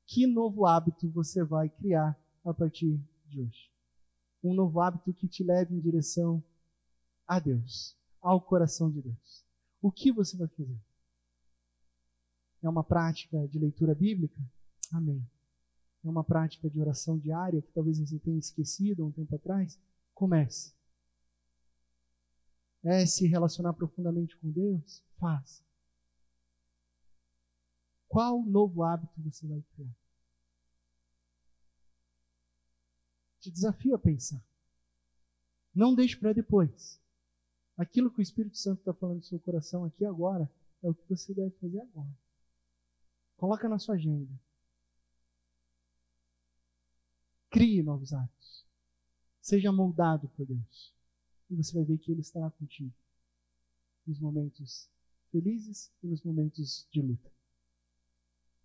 Que 0.06 0.26
novo 0.26 0.66
hábito 0.66 1.10
você 1.10 1.44
vai 1.44 1.68
criar 1.68 2.18
a 2.46 2.54
partir 2.54 2.98
de 3.28 3.42
hoje. 3.42 3.72
Um 4.44 4.54
novo 4.54 4.80
hábito 4.80 5.14
que 5.14 5.28
te 5.28 5.44
leve 5.44 5.76
em 5.76 5.80
direção 5.80 6.44
a 7.28 7.40
Deus, 7.40 7.96
ao 8.22 8.40
coração 8.42 8.90
de 8.90 9.02
Deus. 9.02 9.46
O 9.82 9.92
que 9.92 10.12
você 10.12 10.38
vai 10.38 10.48
fazer? 10.48 10.80
É 12.62 12.70
uma 12.70 12.84
prática 12.84 13.48
de 13.48 13.60
leitura 13.60 13.94
bíblica? 13.94 14.42
Amém. 14.92 15.26
É 16.04 16.10
uma 16.10 16.24
prática 16.24 16.70
de 16.70 16.80
oração 16.80 17.18
diária 17.18 17.62
que 17.62 17.72
talvez 17.72 18.00
você 18.00 18.18
tenha 18.20 18.40
esquecido 18.40 19.04
há 19.04 19.08
um 19.08 19.12
tempo 19.12 19.36
atrás? 19.36 19.80
Comece. 20.14 20.74
É 22.84 23.06
se 23.06 23.28
relacionar 23.28 23.74
profundamente 23.74 24.38
com 24.38 24.50
Deus? 24.50 25.04
Faça. 25.20 25.62
Qual 28.08 28.42
novo 28.44 28.84
hábito 28.84 29.22
você 29.22 29.46
vai 29.46 29.62
criar? 29.74 29.96
Te 33.48 33.52
desafio 33.52 33.96
a 33.96 33.98
pensar. 33.98 34.44
Não 35.74 35.96
deixe 35.96 36.18
para 36.18 36.34
depois. 36.34 37.00
Aquilo 37.78 38.12
que 38.12 38.20
o 38.20 38.22
Espírito 38.22 38.58
Santo 38.58 38.80
está 38.80 38.94
falando 38.94 39.20
no 39.20 39.24
seu 39.24 39.40
coração 39.40 39.86
aqui 39.86 40.04
agora 40.04 40.52
é 40.84 40.90
o 40.90 40.94
que 40.94 41.08
você 41.08 41.34
deve 41.34 41.52
fazer 41.52 41.80
agora. 41.80 42.14
Coloca 43.38 43.70
na 43.70 43.80
sua 43.80 43.96
agenda. 43.96 44.38
Crie 47.50 47.82
novos 47.82 48.12
hábitos. 48.12 48.66
Seja 49.40 49.72
moldado 49.72 50.28
por 50.36 50.46
Deus. 50.46 50.94
E 51.50 51.56
você 51.56 51.74
vai 51.74 51.86
ver 51.86 52.00
que 52.00 52.12
Ele 52.12 52.20
estará 52.20 52.52
contigo 52.52 52.94
nos 54.06 54.20
momentos 54.20 54.90
felizes 55.32 55.90
e 56.04 56.08
nos 56.08 56.22
momentos 56.22 56.86
de 56.92 57.02
luta. 57.02 57.32